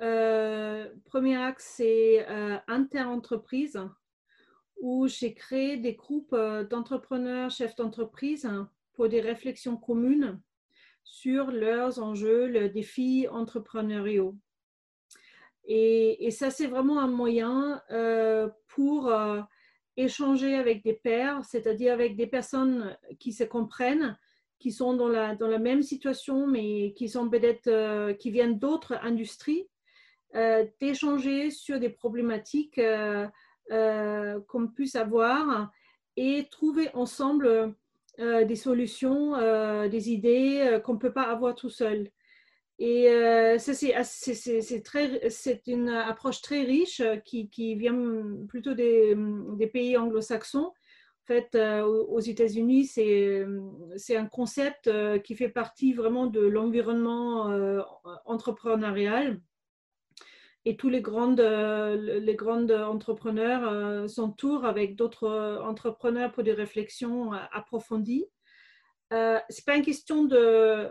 Euh, 0.00 0.88
premier 1.04 1.36
axe, 1.36 1.74
c'est 1.76 2.26
inter-entreprise 2.66 3.78
où 4.84 5.08
j'ai 5.08 5.32
créé 5.32 5.78
des 5.78 5.94
groupes 5.94 6.34
euh, 6.34 6.62
d'entrepreneurs, 6.62 7.50
chefs 7.50 7.74
d'entreprise 7.74 8.44
hein, 8.44 8.68
pour 8.92 9.08
des 9.08 9.22
réflexions 9.22 9.78
communes 9.78 10.42
sur 11.04 11.50
leurs 11.50 12.02
enjeux, 12.02 12.46
leurs 12.48 12.68
défis 12.68 13.26
entrepreneuriaux. 13.30 14.36
Et, 15.66 16.30
ça, 16.30 16.50
c'est 16.50 16.66
vraiment 16.66 17.00
un 17.00 17.06
moyen 17.06 17.80
euh, 17.90 18.50
pour 18.68 19.08
euh, 19.08 19.40
échanger 19.96 20.54
avec 20.54 20.84
des 20.84 20.92
pairs, 20.92 21.42
c'est-à-dire 21.46 21.94
avec 21.94 22.14
des 22.14 22.26
personnes 22.26 22.94
qui 23.18 23.32
se 23.32 23.44
comprennent, 23.44 24.18
qui 24.58 24.70
sont 24.70 24.92
dans 24.92 25.08
la, 25.08 25.58
même 25.58 25.82
situation, 25.82 26.46
mais 26.46 26.92
qui 26.92 27.08
sont 27.08 27.30
peut-être, 27.30 28.12
qui 28.18 28.30
viennent 28.30 28.58
d'autres 28.58 28.98
industries, 29.02 29.66
d'échanger 30.80 31.50
sur 31.50 31.80
des 31.80 31.90
problématiques 31.90 32.78
qu'on 33.70 34.68
puisse 34.68 34.96
avoir 34.96 35.70
et 36.16 36.46
trouver 36.50 36.88
ensemble 36.94 37.74
des 38.18 38.56
solutions, 38.56 39.36
des 39.88 40.10
idées 40.10 40.80
qu'on 40.84 40.94
ne 40.94 40.98
peut 40.98 41.12
pas 41.12 41.30
avoir 41.30 41.54
tout 41.54 41.70
seul. 41.70 42.10
Et 42.78 43.08
c'est 43.58 43.92
une 45.66 45.88
approche 45.88 46.42
très 46.42 46.62
riche 46.62 47.02
qui, 47.24 47.48
qui 47.48 47.74
vient 47.76 48.24
plutôt 48.48 48.74
des, 48.74 49.16
des 49.56 49.66
pays 49.66 49.96
anglo-saxons. 49.96 50.72
En 51.22 51.26
fait, 51.26 51.56
aux 51.56 52.20
États-Unis, 52.20 52.84
c'est 52.86 54.16
un 54.16 54.26
concept 54.26 54.90
qui 55.22 55.34
fait 55.36 55.48
partie 55.48 55.94
vraiment 55.94 56.26
de 56.26 56.40
l'environnement 56.40 57.48
entrepreneurial 58.26 59.40
et 60.66 60.76
tous 60.76 60.88
les 60.88 61.02
grands 61.02 61.36
euh, 61.38 62.20
les 62.20 62.34
grandes 62.34 62.72
entrepreneurs 62.72 63.68
euh, 63.68 64.08
s'entourent 64.08 64.64
avec 64.64 64.96
d'autres 64.96 65.24
euh, 65.24 65.62
entrepreneurs 65.62 66.32
pour 66.32 66.42
des 66.42 66.52
réflexions 66.52 67.32
approfondies. 67.52 68.26
Euh, 69.12 69.38
c'est 69.50 69.66
pas 69.66 69.76
une 69.76 69.84
question 69.84 70.24
de, 70.24 70.88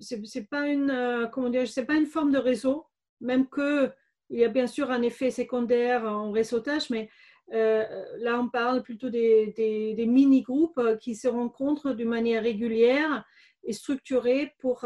c'est 0.00 0.50
pas 0.50 0.66
une, 0.66 1.28
comment 1.32 1.48
dire, 1.48 1.68
c'est 1.68 1.86
pas 1.86 1.94
une 1.94 2.06
forme 2.06 2.32
de 2.32 2.38
réseau, 2.38 2.86
même 3.20 3.48
que 3.48 3.90
il 4.30 4.40
y 4.40 4.44
a 4.44 4.48
bien 4.48 4.66
sûr 4.66 4.90
un 4.90 5.02
effet 5.02 5.30
secondaire 5.30 6.04
en 6.04 6.32
réseautage, 6.32 6.90
mais 6.90 7.08
là 7.48 8.40
on 8.40 8.48
parle 8.48 8.82
plutôt 8.82 9.10
des, 9.10 9.52
des, 9.56 10.06
mini-groupes 10.06 10.98
qui 10.98 11.14
se 11.14 11.28
rencontrent 11.28 11.92
d'une 11.92 12.08
manière 12.08 12.42
régulière 12.42 13.24
et 13.62 13.72
structurée 13.72 14.52
pour, 14.58 14.84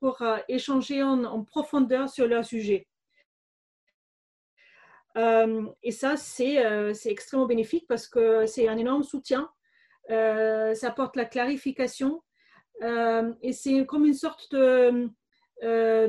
pour 0.00 0.22
échanger 0.48 1.02
en, 1.02 1.24
en 1.24 1.44
profondeur 1.44 2.08
sur 2.08 2.26
leur 2.26 2.44
sujet. 2.44 2.89
Euh, 5.16 5.66
et 5.82 5.92
ça, 5.92 6.14
euh, 6.40 6.94
c'est 6.94 7.10
extrêmement 7.10 7.46
bénéfique 7.46 7.86
parce 7.88 8.06
que 8.06 8.46
c'est 8.46 8.68
un 8.68 8.76
énorme 8.76 9.02
soutien. 9.02 9.50
Euh, 10.10 10.74
ça 10.74 10.88
apporte 10.88 11.16
la 11.16 11.24
clarification 11.24 12.22
et 13.42 13.52
c'est 13.52 13.84
comme 13.84 14.06
une 14.06 14.14
sorte 14.14 14.52
de, 14.52 15.10
de, 15.62 16.08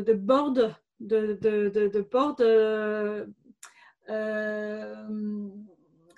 de, 0.00 0.12
board, 0.14 0.74
de, 1.00 1.34
de, 1.34 2.00
board 2.00 2.40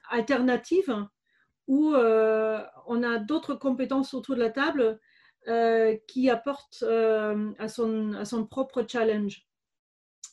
alternative 0.09 1.05
où 1.67 1.93
on 1.93 3.03
a 3.03 3.19
d'autres 3.19 3.55
compétences 3.55 4.15
autour 4.15 4.37
de 4.37 4.43
la 4.43 4.51
table 4.51 5.01
qui 6.07 6.31
apportent 6.31 6.85
à, 6.85 7.69
son, 7.69 8.13
à 8.13 8.25
son 8.25 8.47
propre 8.47 8.85
challenge. 8.89 9.45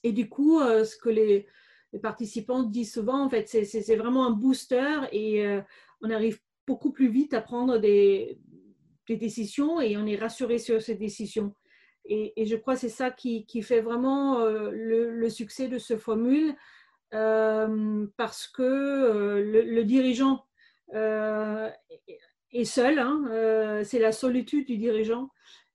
Et 0.04 0.12
du 0.12 0.30
coup, 0.30 0.60
ce 0.60 0.96
que 0.98 1.10
les, 1.10 1.48
les 1.94 2.00
participants 2.00 2.64
disent 2.64 2.94
souvent, 2.94 3.24
en 3.24 3.30
fait, 3.30 3.48
c'est 3.48 3.96
vraiment 3.96 4.26
un 4.26 4.32
booster 4.32 5.02
et 5.12 5.46
euh, 5.46 5.62
on 6.02 6.10
arrive 6.10 6.40
beaucoup 6.66 6.92
plus 6.92 7.10
vite 7.10 7.34
à 7.34 7.42
prendre 7.42 7.78
des, 7.78 8.40
décisions 9.10 9.82
et 9.82 9.98
on 9.98 10.06
est 10.06 10.16
rassuré 10.16 10.58
sur 10.58 10.82
ces 10.82 10.96
décisions. 10.96 11.54
Et, 12.06 12.46
je 12.46 12.56
crois 12.56 12.76
que 12.76 12.80
c'est 12.80 12.88
ça 12.88 13.12
qui, 13.12 13.46
fait 13.62 13.82
vraiment 13.82 14.40
euh, 14.40 14.72
le, 14.72 15.30
succès 15.30 15.68
de 15.68 15.78
ce 15.78 15.98
formule 15.98 16.56
euh, 17.14 18.08
parce 18.16 18.48
que 18.48 19.44
le, 19.44 19.84
dirigeant 19.84 20.46
est 20.94 22.64
seul, 22.64 23.00
hein, 23.00 23.82
c'est 23.84 24.00
la 24.00 24.14
solitude 24.14 24.66
du 24.66 24.78
dirigeant. 24.78 25.30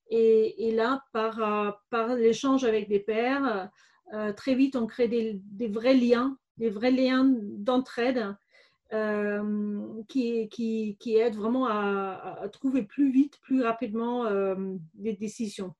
Et, 0.09 0.69
et 0.69 0.71
là, 0.71 1.03
par, 1.13 1.83
par 1.91 2.15
l'échange 2.15 2.63
avec 2.63 2.89
des 2.89 3.01
pairs, 3.01 3.69
euh, 4.13 4.33
très 4.33 4.55
vite, 4.55 4.75
on 4.75 4.87
crée 4.87 5.07
des, 5.07 5.67
vrais 5.67 5.93
liens, 5.93 6.37
des 6.57 6.69
vrais 6.69 6.91
liens 6.91 7.25
d'entraide 7.25 8.35
euh, 8.93 10.03
qui, 10.07 10.47
qui, 10.49 11.15
aident 11.15 11.35
vraiment 11.35 11.67
à, 11.67 12.47
trouver 12.51 12.83
plus 12.83 13.11
vite, 13.11 13.39
plus 13.41 13.61
rapidement 13.61 14.25
euh, 14.25 14.55
des 14.93 15.13
décisions. 15.13 15.73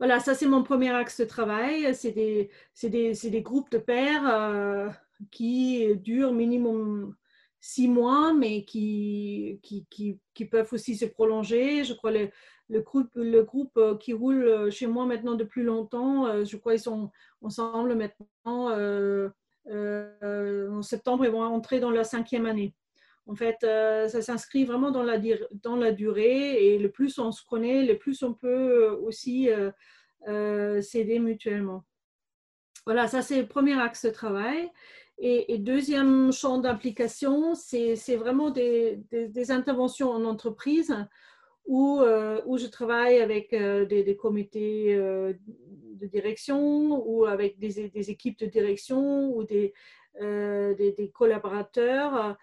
Voilà, 0.00 0.18
ça 0.18 0.34
c'est 0.34 0.48
mon 0.48 0.64
premier 0.64 0.90
axe 0.90 1.20
de 1.20 1.24
travail. 1.24 1.94
C'est 1.94 2.10
des, 2.10 2.50
des, 2.82 3.12
des, 3.12 3.42
groupes 3.42 3.70
de 3.70 3.78
pairs 3.78 4.92
qui 5.30 5.96
durent 5.98 6.32
minimum 6.32 7.14
six 7.60 7.88
mois, 7.88 8.34
mais 8.34 8.64
qui, 8.64 9.58
qui, 9.62 9.86
qui, 10.34 10.44
peuvent 10.44 10.68
aussi 10.72 10.96
se 10.96 11.06
prolonger. 11.06 11.84
Je 11.84 11.94
crois 11.94 12.12
que 12.12 12.30
le 12.68 12.80
groupe, 12.80 13.10
le 13.14 13.42
groupe 13.42 13.76
euh, 13.76 13.96
qui 13.96 14.12
roule 14.12 14.44
euh, 14.44 14.70
chez 14.70 14.86
moi 14.86 15.06
maintenant 15.06 15.34
depuis 15.34 15.62
longtemps, 15.62 16.26
euh, 16.26 16.44
je 16.44 16.56
crois 16.56 16.72
qu'ils 16.72 16.82
sont 16.82 17.10
ensemble 17.42 17.94
maintenant. 17.94 18.70
en 19.66 20.82
septembre, 20.82 21.24
ils 21.24 21.30
vont 21.30 21.42
entrer 21.42 21.80
dans 21.80 21.90
leur 21.90 22.06
cinquième 22.06 22.46
année. 22.46 22.74
En 23.26 23.34
fait, 23.34 23.56
ça 23.60 24.20
s'inscrit 24.20 24.66
vraiment 24.66 24.90
dans 24.90 25.02
la, 25.02 25.18
dans 25.62 25.76
la 25.76 25.92
durée 25.92 26.74
et 26.74 26.78
le 26.78 26.90
plus 26.90 27.18
on 27.18 27.32
se 27.32 27.42
connaît, 27.42 27.82
le 27.82 27.96
plus 27.96 28.22
on 28.22 28.34
peut 28.34 28.88
aussi 29.02 29.48
s'aider 30.26 31.18
mutuellement. 31.18 31.84
Voilà, 32.84 33.08
ça 33.08 33.22
c'est 33.22 33.40
le 33.40 33.48
premier 33.48 33.80
axe 33.80 34.04
de 34.04 34.10
travail. 34.10 34.70
Et, 35.18 35.58
deuxième 35.58 36.32
champ 36.32 36.58
d'application, 36.58 37.54
c'est 37.54 38.16
vraiment 38.16 38.50
des, 38.50 39.00
des, 39.10 39.50
interventions 39.50 40.10
en 40.10 40.24
entreprise 40.24 40.94
où, 41.66 42.00
euh, 42.00 42.40
où 42.46 42.58
je 42.58 42.66
travaille 42.66 43.20
avec 43.20 43.52
euh, 43.52 43.84
des, 43.84 44.16
comités 44.16 44.94
euh, 44.94 45.32
de 45.94 46.06
direction 46.06 47.02
ou 47.06 47.24
avec 47.24 47.58
des, 47.58 48.10
équipes 48.10 48.38
de 48.38 48.46
direction 48.46 49.34
ou 49.34 49.44
des, 49.44 49.72
collaborateurs 51.12 52.36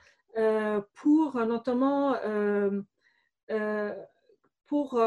pour 0.93 1.35
notamment 1.45 2.15
pour 4.65 5.01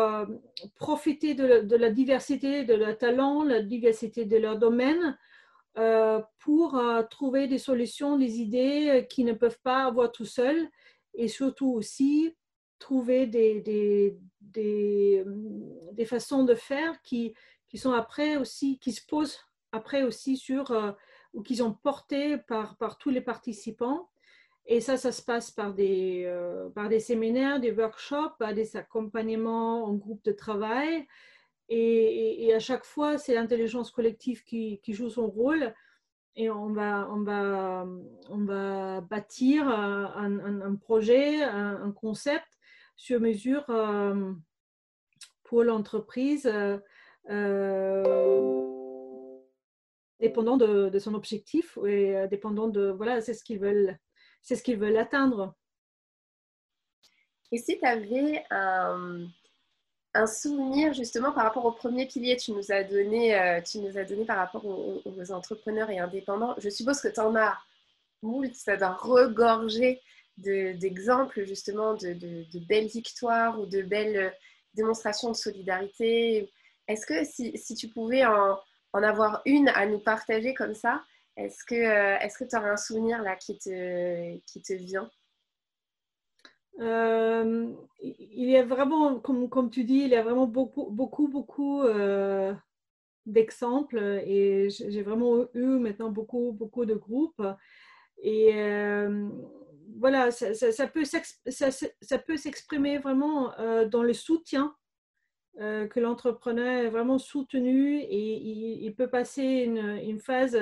profiter 0.77 1.35
de 1.35 1.77
la, 1.77 1.91
diversité 1.91 2.65
de 2.65 2.75
leurs 2.75 2.99
talents, 2.99 3.43
la 3.43 3.63
diversité 3.63 4.25
de 4.25 4.37
leur 4.37 4.59
domaine, 4.59 5.19
pour 6.39 6.81
trouver 7.11 7.49
des 7.49 7.59
solutions, 7.59 8.17
des 8.17 8.41
idées 8.41 9.07
qu'ils 9.11 9.27
ne 9.27 9.33
peuvent 9.33 9.61
pas 9.63 9.85
avoir 9.85 10.13
tout 10.13 10.27
seuls 10.27 10.69
et 11.15 11.29
surtout 11.29 11.71
aussi 11.73 12.35
trouver 12.79 13.27
des, 13.27 13.61
des, 13.61 14.19
des, 14.41 15.25
des, 15.93 16.05
façons 16.05 16.45
de 16.45 16.55
faire 16.55 17.01
qui, 17.03 17.35
qui 17.69 17.79
sont 17.79 17.93
après 17.93 18.37
aussi, 18.37 18.79
qui 18.79 18.93
se 18.93 19.05
posent 19.07 19.39
après 19.73 20.03
aussi 20.03 20.37
sur, 20.37 20.71
euh, 20.71 20.93
ou 21.33 21.43
qui 21.43 21.57
sont 21.57 21.73
portés 21.73 22.39
par, 22.39 22.77
par 22.77 22.99
tous 22.99 23.11
les 23.11 23.21
participants. 23.21 24.09
Et 24.67 24.81
ça, 24.81 24.97
ça 24.97 25.13
se 25.13 25.23
passe 25.23 25.51
par 25.51 25.75
des, 25.75 26.25
euh, 26.27 26.71
par 26.71 26.89
des 26.89 27.01
séminaires, 27.01 27.61
des 27.61 27.73
workshops, 27.73 28.43
des 28.55 28.77
accompagnements 28.77 29.85
en 29.85 29.95
groupe 29.95 30.25
de 30.25 30.33
travail. 30.33 31.07
Et, 31.69 32.53
à 32.55 32.59
chaque 32.59 32.85
fois, 32.85 33.19
c'est 33.19 33.35
l'intelligence 33.35 33.91
collective 33.91 34.45
qui, 34.45 34.81
qui, 34.83 34.93
joue 34.93 35.11
son 35.11 35.29
rôle. 35.29 35.75
Et 36.37 36.51
on 36.51 36.73
va, 36.73 37.09
on 37.11 37.23
va, 37.23 37.87
on 38.29 38.45
va 38.45 39.01
bâtir 39.03 39.69
un, 39.69 40.39
un, 40.39 40.75
projet, 40.77 41.43
un, 41.43 41.93
concept 41.93 42.47
sur 42.97 43.21
mesure 43.21 43.65
euh, 43.69 44.33
pour 45.45 45.63
l'entreprise, 45.63 46.47
euh, 46.47 46.79
euh, 47.31 49.39
dépendant 50.21 50.57
de, 50.57 50.99
son 50.99 51.15
objectif 51.15 51.79
et 51.87 52.27
dépendant 52.29 52.69
de 52.69 52.91
voilà, 52.91 53.21
c'est 53.21 53.35
ce 53.35 53.45
qu'ils 53.45 53.59
veulent, 53.59 53.99
c'est 54.43 54.57
ce 54.57 54.63
qu'ils 54.63 54.79
veulent 54.79 54.97
atteindre. 54.97 55.55
Et 57.53 57.59
si 57.59 57.79
tu 57.79 57.87
avais 57.87 58.45
un, 58.51 59.29
souvenir 60.27 60.95
justement 60.95 61.33
par 61.33 61.45
rapport 61.45 61.65
au 61.65 61.73
premier 61.73 62.07
pilier, 62.07 62.37
tu 62.37 62.53
nous 62.53 62.73
as 62.73 62.85
donné, 62.85 63.61
tu 63.67 63.79
nous 63.79 63.99
as 63.99 64.05
donné 64.05 64.25
par 64.25 64.39
rapport 64.39 64.65
aux, 64.65 65.33
entrepreneurs 65.33 65.91
et 65.91 65.99
indépendants. 65.99 66.55
Je 66.59 66.71
suppose 66.71 67.01
que 67.01 67.09
tu 67.09 67.21
en 67.21 67.35
as 67.37 67.59
moult, 68.23 68.55
ça 68.55 68.77
doit 68.77 68.95
regorger 68.95 70.01
d'exemples 70.37 71.45
justement 71.45 71.95
de, 71.95 72.67
belles 72.67 72.89
victoires 72.89 73.61
ou 73.61 73.67
de 73.67 73.83
belles 73.83 74.17
euh, 74.17 74.31
démonstrations 74.75 75.31
de 75.31 75.37
solidarité. 75.37 76.53
Est-ce 76.89 77.07
que 77.07 77.25
si, 77.25 77.75
tu 77.75 77.89
pouvais 77.89 78.25
en, 78.25 78.59
avoir 78.93 79.43
une 79.47 79.69
à 79.69 79.87
nous 79.87 79.99
partager 79.99 80.55
comme 80.55 80.75
ça, 80.75 81.03
est-ce 81.37 81.65
que 81.65 81.75
euh, 81.75 82.47
tu 82.49 82.57
aurais 82.57 82.71
un 82.71 82.77
souvenir 82.77 83.23
là 83.23 83.37
qui 83.37 83.59
te, 83.59 84.37
qui 84.47 84.63
te 84.63 84.73
vient? 84.73 85.11
Euh, 86.81 87.73
il 88.03 88.51
y 88.51 88.57
a 88.57 88.65
vraiment, 88.65 89.19
comme, 89.21 89.49
comme, 89.49 89.71
tu 89.71 89.85
dis, 89.85 90.01
il 90.01 90.09
y 90.09 90.17
a 90.17 90.23
vraiment 90.23 90.47
beaucoup, 90.47 90.91
beaucoup, 90.91 91.29
beaucoup 91.29 91.85
d'exemples 93.27 93.99
et 94.27 94.69
j'ai 94.71 95.03
vraiment 95.03 95.47
eu 95.55 95.79
maintenant 95.79 96.11
beaucoup, 96.11 96.53
beaucoup 96.53 96.85
de 96.85 96.95
groupes. 96.95 97.43
Et 98.23 98.53
voilà, 99.99 100.31
ça, 100.31 100.89
peut 100.89 101.05
s'exprimer 102.37 102.99
vraiment 102.99 103.57
euh, 103.59 103.87
dans 103.87 104.03
le 104.03 104.13
soutien 104.13 104.75
euh, 105.61 105.87
que 105.87 106.01
l'entrepreneur 106.01 106.85
est 106.85 106.91
vraiment 106.91 107.19
soutenu 107.19 108.01
et 108.01 108.85
il, 108.85 108.95
peut 108.95 109.09
passer 109.09 109.43
une, 109.43 110.19
phase 110.19 110.59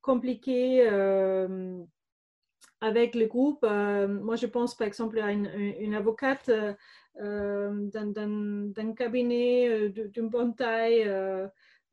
compliquée 0.00 0.88
euh, 0.88 1.78
avec 2.80 3.14
le 3.14 3.26
groupe, 3.26 3.62
moi 3.62 4.36
je 4.36 4.46
pense 4.46 4.74
par 4.74 4.86
exemple 4.86 5.20
à 5.20 5.30
une, 5.30 5.94
avocate 5.94 6.50
d'un 7.14 7.84
cabinet 8.96 9.90
d'une 9.90 10.28
bonne 10.28 10.56
taille 10.56 11.08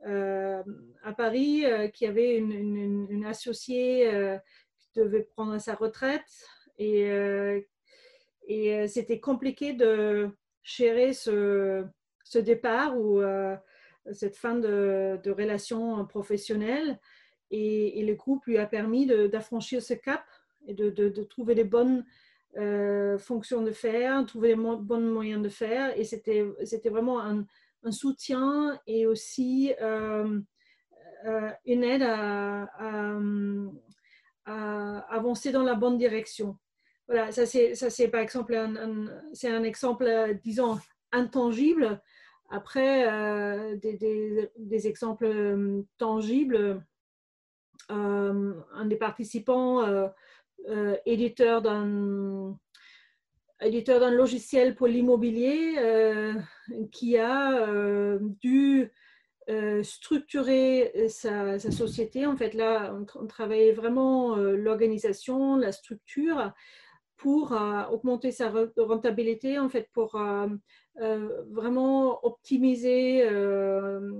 à 0.05 1.13
Paris 1.15 1.65
qui 1.93 2.07
avait 2.07 2.37
une, 2.37 3.07
une 3.09 3.25
associée 3.25 4.39
qui 4.79 4.89
devait 4.95 5.27
prendre 5.35 5.59
sa 5.59 5.75
retraite 5.75 6.47
et, 6.79 7.67
et 8.47 8.87
c'était 8.87 9.19
compliqué 9.19 9.73
de 9.73 10.29
gérer 10.63 11.13
ce, 11.13 11.85
départ 12.35 12.97
ou 12.97 13.21
cette 14.13 14.37
fin 14.37 14.55
de, 14.55 15.19
de 15.23 15.31
relation 15.31 16.05
professionnelle. 16.05 16.99
Et, 17.51 18.03
le 18.03 18.13
groupe 18.15 18.45
lui 18.45 18.57
a 18.57 18.65
permis 18.65 19.05
d'affranchir 19.05 19.81
ce 19.81 19.93
cap 19.93 20.23
et 20.67 20.73
de, 20.73 21.23
trouver 21.23 21.55
les 21.55 21.63
bonnes 21.63 22.05
euh, 22.57 23.17
fonctions 23.17 23.61
de 23.61 23.71
faire, 23.71 24.25
trouver 24.25 24.49
les 24.49 24.55
bons 24.55 25.01
moyens 25.01 25.41
de 25.41 25.49
faire. 25.49 25.97
Et 25.97 26.03
c'était 26.03 26.89
vraiment 26.89 27.21
un, 27.21 27.45
soutien 27.91 28.77
et 28.87 29.07
aussi 29.07 29.73
euh, 29.81 30.39
euh, 31.25 31.49
une 31.65 31.83
aide 31.83 32.03
à, 32.03 32.67
avancer 34.45 35.51
dans 35.51 35.63
la 35.63 35.75
bonne 35.75 35.97
direction. 35.97 36.57
Voilà, 37.09 37.31
ça 37.31 37.45
c'est 37.45 38.07
par 38.07 38.21
exemple 38.21 38.55
un, 38.55 39.07
c'est 39.33 39.49
un 39.49 39.63
exemple, 39.63 40.07
disons, 40.43 40.77
intangible. 41.11 42.01
Après, 42.51 43.05
des, 43.77 43.97
des, 43.97 44.49
des, 44.57 44.87
exemples 44.87 45.83
tangibles, 45.97 46.85
un 47.89 48.85
des 48.85 48.95
participants 48.95 50.09
euh, 50.67 50.95
éditeur 51.05 51.61
d'un 51.61 52.57
éditeur 53.61 53.99
d'un 53.99 54.11
logiciel 54.11 54.75
pour 54.75 54.87
l'immobilier 54.87 55.75
euh, 55.77 56.33
qui 56.91 57.17
a 57.17 57.67
euh, 57.67 58.19
dû 58.41 58.91
structurer 59.81 61.07
sa, 61.09 61.57
société. 61.57 62.27
En 62.27 62.37
fait, 62.37 62.53
là, 62.53 62.95
on, 63.15 63.25
travaillait 63.25 63.71
vraiment 63.71 64.35
l'organisation, 64.35 65.55
la 65.55 65.71
structure 65.71 66.53
pour 67.19 67.51
augmenter 67.91 68.31
sa 68.31 68.51
rentabilité, 68.77 69.59
en 69.59 69.69
fait, 69.69 69.87
pour 69.93 70.19
vraiment 70.95 72.25
optimiser 72.25 73.23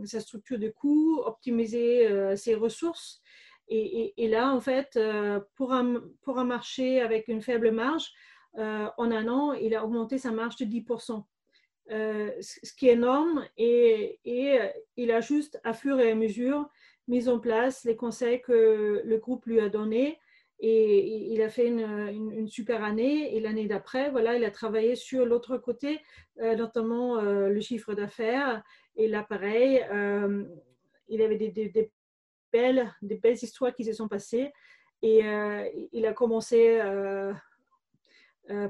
sa 0.04 0.20
structure 0.20 0.60
de 0.60 0.70
coûts, 0.70 1.22
optimiser 1.26 2.36
ses 2.36 2.56
ressources 2.56 3.22
et, 3.72 4.28
là, 4.28 4.52
en 4.52 4.60
fait, 4.60 4.96
euh, 4.96 5.40
pour 5.56 5.74
un, 5.74 6.02
pour 6.24 6.40
un 6.40 6.44
marché 6.44 7.02
avec 7.02 7.28
une 7.28 7.42
faible 7.42 7.72
marge, 7.72 8.12
euh, 8.58 8.88
en 8.98 9.12
un 9.12 9.28
an, 9.28 9.54
il 9.54 9.76
a 9.76 9.86
augmenté 9.86 10.18
sa 10.18 10.32
marge 10.32 10.56
de 10.56 10.66
10%, 10.66 11.24
euh, 11.92 12.32
ce 12.42 12.74
qui 12.74 12.88
est 12.88 12.94
énorme. 12.94 13.46
Et, 13.58 14.20
et, 14.26 14.60
il 14.98 15.12
a 15.12 15.22
juste, 15.22 15.60
à 15.64 15.74
fur 15.74 16.00
et 16.00 16.12
à 16.12 16.16
mesure, 16.16 16.68
mis 17.08 17.30
en 17.30 17.40
place 17.40 17.84
les 17.84 17.96
conseils 17.96 18.42
que 18.42 19.04
le 19.06 19.18
groupe 19.18 19.46
lui 19.46 19.60
a 19.60 19.70
donnés. 19.70 20.18
Et 20.62 21.32
il 21.32 21.42
a 21.42 21.50
fait 21.50 21.68
une, 21.68 22.32
une, 22.34 22.48
super 22.48 22.84
année. 22.84 23.36
Et 23.36 23.40
l'année 23.40 23.66
d'après, 23.66 24.12
voilà, 24.12 24.36
il 24.36 24.44
a 24.44 24.52
travaillé 24.52 24.96
sur 24.96 25.26
l'autre 25.26 25.58
côté, 25.58 26.02
notamment 26.38 27.22
le 27.22 27.62
chiffre 27.62 27.94
d'affaires. 27.94 28.62
Et 28.98 29.08
là, 29.08 29.24
pareil, 29.24 29.82
il 31.08 31.22
avait 31.22 31.38
des, 31.38 31.92
belles, 32.52 32.94
des 33.02 33.16
belles 33.16 33.38
histoires 33.42 33.74
qui 33.74 33.86
se 33.86 33.94
sont 33.94 34.08
passées. 34.08 34.52
Et 35.02 35.26
euh, 35.26 35.68
il 35.94 36.06
a 36.06 36.14
commencé 36.14 36.80
à 36.80 37.34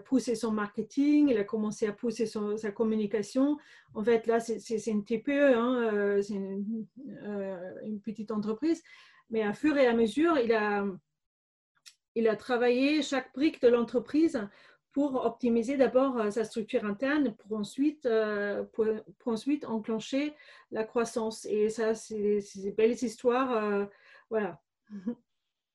pousser 0.06 0.36
son 0.36 0.52
marketing, 0.52 1.30
il 1.30 1.38
a 1.38 1.44
commencé 1.44 1.88
à 1.88 1.94
pousser 1.94 2.26
sa 2.26 2.72
communication. 2.72 3.58
En 3.94 4.04
fait, 4.04 4.28
là, 4.28 4.40
c'est 4.40 4.88
une 4.88 5.06
TPE, 5.06 5.56
hein, 5.56 5.90
euh, 5.94 6.22
c'est 6.22 6.36
euh, 6.38 7.74
une, 7.86 8.02
petite 8.02 8.32
entreprise. 8.32 8.84
Mais 9.30 9.42
à 9.42 9.54
fur 9.54 9.78
et 9.78 9.88
à 9.88 9.94
mesure, 9.94 10.38
il 10.38 10.52
a, 10.52 10.86
il 12.20 12.28
a 12.28 12.36
travaillé 12.36 13.02
chaque 13.02 13.34
brique 13.34 13.62
de 13.62 13.70
l'entreprise 13.70 14.40
pour 14.92 15.26
optimiser 15.26 15.78
d'abord 15.78 16.18
euh, 16.18 16.32
sa 16.32 16.44
structure 16.44 16.84
interne 16.84 17.34
pour 17.36 17.58
ensuite, 17.58 18.06
euh, 18.06 18.64
pour, 18.74 18.88
ensuite 19.26 19.66
enclencher 19.66 20.34
la 20.72 20.84
croissance. 20.84 21.46
Et 21.46 21.70
ça, 21.70 21.96
c'est 21.96 22.42
des 22.56 22.72
belles 22.72 23.02
histoires. 23.02 23.52
Euh, 23.52 23.86
voilà. 24.30 24.62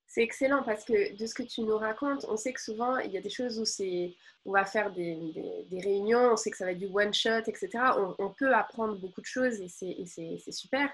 C'est 0.07 0.23
excellent 0.23 0.63
parce 0.63 0.85
que 0.85 1.17
de 1.17 1.27
ce 1.27 1.35
que 1.35 1.43
tu 1.43 1.63
nous 1.63 1.77
racontes, 1.77 2.25
on 2.29 2.37
sait 2.37 2.53
que 2.53 2.61
souvent 2.61 2.99
il 2.99 3.11
y 3.11 3.19
a 3.19 3.21
des 3.21 3.31
choses 3.31 3.59
où 3.59 3.65
c'est, 3.65 4.15
on 4.45 4.53
va 4.53 4.65
faire 4.65 4.93
des, 4.93 5.67
des, 5.69 5.81
réunions, 5.81 6.35
on 6.35 6.37
sait 6.37 6.53
que 6.53 6.57
ça 6.57 6.67
va 6.67 6.71
être 6.71 6.79
du 6.79 6.87
one 6.87 7.13
shot, 7.13 7.41
etc. 7.49 7.71
On, 8.21 8.31
peut 8.31 8.55
apprendre 8.55 8.97
beaucoup 9.01 9.23
de 9.23 9.27
choses 9.27 9.61
et 9.61 9.67
c'est 10.07 10.53
super. 10.53 10.89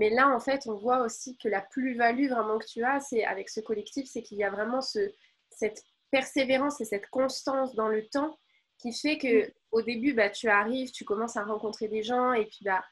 Mais 0.00 0.08
là, 0.08 0.34
en 0.34 0.40
fait, 0.40 0.66
on 0.66 0.76
voit 0.76 1.02
aussi 1.02 1.36
que 1.36 1.46
la 1.46 1.60
plus-value 1.60 2.30
vraiment 2.30 2.58
que 2.58 2.64
tu 2.64 2.82
as, 2.82 3.00
c'est 3.00 3.22
avec 3.26 3.50
ce 3.50 3.60
collectif, 3.60 4.08
c'est 4.10 4.22
qu'il 4.22 4.38
y 4.38 4.44
a 4.44 4.48
vraiment 4.48 4.80
ce, 4.80 5.12
cette 5.50 5.84
persévérance 6.10 6.80
et 6.80 6.86
cette 6.86 7.10
constance 7.10 7.74
dans 7.74 7.88
le 7.88 8.08
temps 8.08 8.38
qui 8.78 8.94
fait 8.94 9.18
que 9.18 9.46
mm. 9.46 9.50
au 9.72 9.82
début, 9.82 10.14
bah, 10.14 10.30
tu 10.30 10.48
arrives, 10.48 10.90
tu 10.90 11.04
commences 11.04 11.36
à 11.36 11.44
rencontrer 11.44 11.86
des 11.88 12.02
gens 12.02 12.32
et 12.32 12.46
puis 12.46 12.60
bah, 12.62 12.82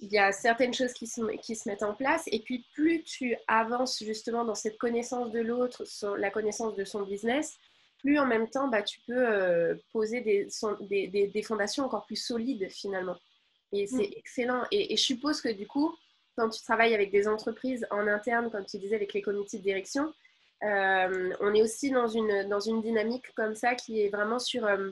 il 0.00 0.10
y 0.10 0.18
a 0.18 0.32
certaines 0.32 0.74
choses 0.74 0.92
qui 0.94 1.06
se, 1.06 1.20
qui 1.36 1.54
se 1.54 1.68
mettent 1.68 1.84
en 1.84 1.94
place. 1.94 2.24
Et 2.26 2.40
puis 2.40 2.66
plus 2.74 3.04
tu 3.04 3.36
avances 3.46 4.02
justement 4.02 4.44
dans 4.44 4.56
cette 4.56 4.78
connaissance 4.78 5.30
de 5.30 5.38
l'autre, 5.38 5.84
la 6.18 6.32
connaissance 6.32 6.74
de 6.74 6.84
son 6.84 7.02
business, 7.02 7.56
plus 8.00 8.18
en 8.18 8.26
même 8.26 8.50
temps, 8.50 8.66
bah, 8.66 8.82
tu 8.82 8.98
peux 9.06 9.28
euh, 9.32 9.76
poser 9.92 10.22
des, 10.22 10.48
des, 10.80 11.28
des, 11.28 11.42
fondations 11.44 11.84
encore 11.84 12.04
plus 12.04 12.16
solides 12.16 12.68
finalement. 12.68 13.16
Et 13.70 13.86
c'est 13.86 14.08
mm. 14.08 14.14
excellent. 14.16 14.64
Et, 14.72 14.92
et, 14.92 14.96
je 14.96 15.04
suppose 15.04 15.40
que 15.40 15.48
du 15.48 15.68
coup, 15.68 15.94
quand 16.36 16.48
tu 16.48 16.62
travailles 16.62 16.94
avec 16.94 17.10
des 17.10 17.28
entreprises 17.28 17.86
en 17.90 18.06
interne, 18.06 18.50
comme 18.50 18.64
tu 18.64 18.78
disais, 18.78 18.96
avec 18.96 19.12
les 19.12 19.22
comités 19.22 19.58
de 19.58 19.62
direction, 19.62 20.12
euh, 20.64 21.34
on 21.40 21.54
est 21.54 21.62
aussi 21.62 21.90
dans 21.90 22.06
une, 22.06 22.48
dans 22.48 22.60
une 22.60 22.80
dynamique 22.82 23.32
comme 23.34 23.54
ça 23.54 23.74
qui 23.74 24.00
est 24.00 24.08
vraiment 24.08 24.38
sur, 24.38 24.64
euh, 24.66 24.90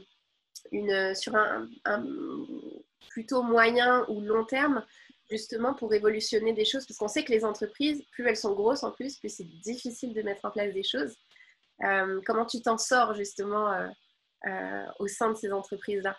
une, 0.73 1.15
sur 1.15 1.35
un, 1.37 1.69
plutôt 3.09 3.43
moyen 3.43 4.05
ou 4.09 4.21
long 4.21 4.45
terme, 4.45 4.85
justement 5.31 5.75
pour 5.75 5.91
révolutionner 5.91 6.53
des 6.53 6.65
choses, 6.65 6.87
parce 6.87 6.99
qu'on 6.99 7.09
sait 7.09 7.25
que 7.25 7.33
les 7.33 7.45
entreprises, 7.45 8.03
plus 8.13 8.27
elles 8.27 8.37
sont 8.37 8.55
grosses 8.55 8.83
en 8.83 8.91
plus, 8.91 9.17
plus 9.17 9.29
c'est 9.29 9.49
difficile 9.61 10.13
de 10.13 10.23
mettre 10.23 10.45
en 10.45 10.51
place 10.51 10.75
des 10.75 10.83
choses. 10.83 11.17
Euh, 11.85 12.21
comment 12.27 12.45
tu 12.45 12.61
t'en 12.61 12.77
sors 12.77 13.15
justement 13.15 13.89
au 14.99 15.07
sein 15.07 15.31
de 15.31 15.37
ces 15.37 15.53
entreprises-là? 15.53 16.17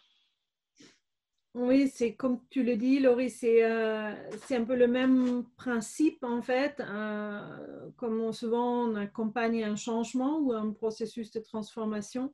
Oui, 1.54 1.90
c'est 1.90 2.14
comme 2.14 2.40
tu 2.50 2.64
le 2.64 2.78
dis, 2.78 3.00
Laurie, 3.00 3.30
c'est 3.30 3.66
euh, 3.66 4.14
un 4.52 4.64
peu 4.64 4.76
le 4.76 4.88
même 4.88 5.44
principe 5.58 6.24
en 6.24 6.42
fait. 6.42 6.80
Euh, 6.80 7.90
comme 7.98 8.32
souvent 8.32 8.88
on 8.88 8.96
accompagne 8.96 9.62
un 9.66 9.76
changement 9.76 10.40
ou 10.40 10.54
un 10.54 10.72
processus 10.72 11.30
de 11.32 11.42
transformation. 11.42 12.34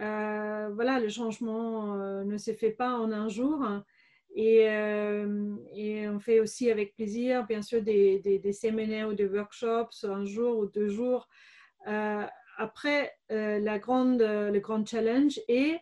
Euh, 0.00 0.70
voilà, 0.74 1.00
le 1.00 1.10
changement 1.10 1.96
ne 2.24 2.38
se 2.38 2.52
fait 2.54 2.70
pas 2.70 2.98
en 2.98 3.12
un 3.12 3.28
jour. 3.28 3.62
Et, 4.34 4.62
et, 5.74 6.08
on 6.08 6.20
fait 6.20 6.40
aussi 6.40 6.70
avec 6.70 6.94
plaisir, 6.94 7.46
bien 7.46 7.62
sûr, 7.62 7.82
des, 7.82 8.20
des, 8.20 8.38
des, 8.38 8.52
séminaires 8.52 9.08
ou 9.08 9.14
des 9.14 9.26
workshops 9.26 10.04
un 10.04 10.24
jour 10.24 10.56
ou 10.58 10.66
deux 10.66 10.88
jours. 10.88 11.28
après, 12.56 13.12
la 13.28 13.78
grande, 13.78 14.22
le 14.22 14.58
grand 14.60 14.86
challenge 14.86 15.40
est 15.48 15.80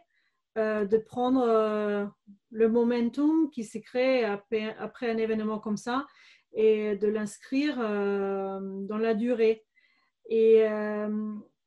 euh, 0.57 0.87
de 0.87 0.97
prendre 0.97 1.45
euh, 1.47 2.07
le 2.51 2.69
momentum 2.69 3.51
qui 3.51 3.63
s'est 3.63 3.83
créé 3.83 4.25
après, 4.25 4.75
après, 4.79 5.09
un 5.09 5.19
événement 5.19 5.61
comme 5.61 5.77
ça 5.77 6.07
et 6.53 6.97
de 6.97 7.07
l'inscrire 7.07 7.77
euh, 7.79 8.59
dans 8.89 8.99
la 8.99 9.15
durée. 9.15 9.65
Et, 10.31 10.65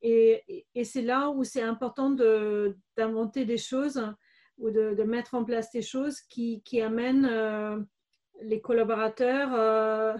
et, 0.01 0.83
c'est 0.83 1.01
là 1.01 1.29
où 1.29 1.43
c'est 1.43 1.61
important 1.61 2.11
d'inventer 2.11 3.45
des 3.45 3.57
choses 3.57 4.03
ou 4.57 4.69
de, 4.69 4.93
de, 4.93 5.03
mettre 5.03 5.35
en 5.35 5.43
place 5.45 5.71
des 5.71 5.81
choses 5.81 6.19
qui, 6.21 6.61
qui 6.63 6.81
amènent 6.81 7.87
les 8.41 8.61
collaborateurs 8.61 10.19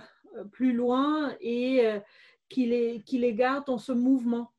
plus 0.52 0.74
loin 0.74 1.36
et 1.40 2.00
qui, 2.50 2.66
les, 2.66 3.04
qui 3.04 3.20
les 3.20 3.36
gardent 3.36 3.68
dans 3.68 3.78
ce 3.78 3.92
mouvement. 3.92 4.54